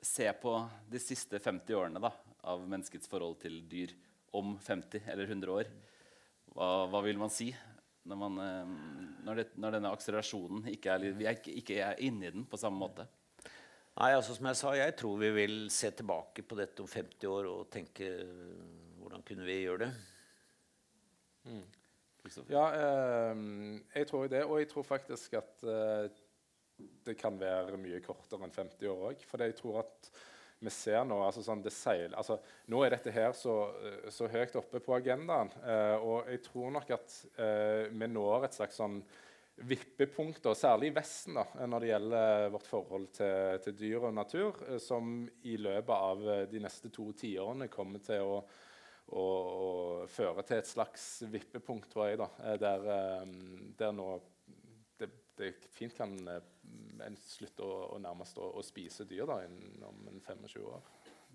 [0.04, 0.50] se på
[0.92, 2.10] de siste 50 årene da,
[2.44, 3.94] av menneskets forhold til dyr
[4.36, 5.70] om 50 eller 100 år?
[6.52, 7.46] Hva, hva vil man si
[8.08, 8.74] når, man, eh,
[9.24, 12.44] når, det, når denne akselerasjonen ikke er, vi er ikke, ikke er inne i den
[12.44, 13.08] på samme måte?
[13.98, 17.32] Nei, altså som Jeg sa, jeg tror vi vil se tilbake på dette om 50
[17.32, 18.12] år og tenke
[19.18, 19.92] hvordan kunne vi gjøre det?
[21.44, 21.66] Mm.
[22.50, 23.36] Ja, eh,
[23.94, 24.44] jeg tror det.
[24.44, 26.10] Og jeg tror faktisk at eh,
[27.06, 29.24] det kan være mye kortere enn 50 år òg.
[29.26, 30.10] For jeg tror at
[30.60, 33.70] vi ser nå altså sånn, det seil, altså, Nå er dette her så,
[34.10, 35.50] så høyt oppe på agendaen.
[35.62, 39.00] Eh, og jeg tror nok at eh, vi når et slags sånn
[39.66, 44.60] vippepunkt, særlig i Vesten, da, når det gjelder vårt forhold til, til dyr og natur,
[44.68, 48.38] eh, som i løpet av eh, de neste to tiårene kommer til å,
[49.08, 52.88] å, og føre til et slags vippepunkt, tror jeg, da, eh, der,
[53.78, 54.10] der nå
[55.00, 59.40] det, det fint kan en slutte å, å nærmest å, å, spise dyr da,
[59.88, 60.82] om en 25 år.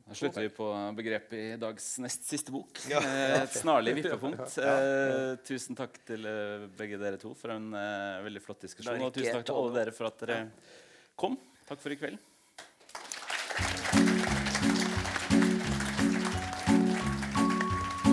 [0.03, 0.65] Da slutter vi på
[0.97, 2.82] begrepet i dags nest siste bok.
[2.91, 2.99] Ja.
[2.99, 4.57] Eh, et snarlig vippepunkt.
[4.59, 7.71] Ja, ja, eh, tusen takk til eh, begge dere to for en
[8.26, 8.99] veldig flott diskusjon.
[8.99, 10.39] Og tusen takk til alle dere for at dere
[11.19, 11.39] kom.
[11.69, 12.19] Takk for i kveld.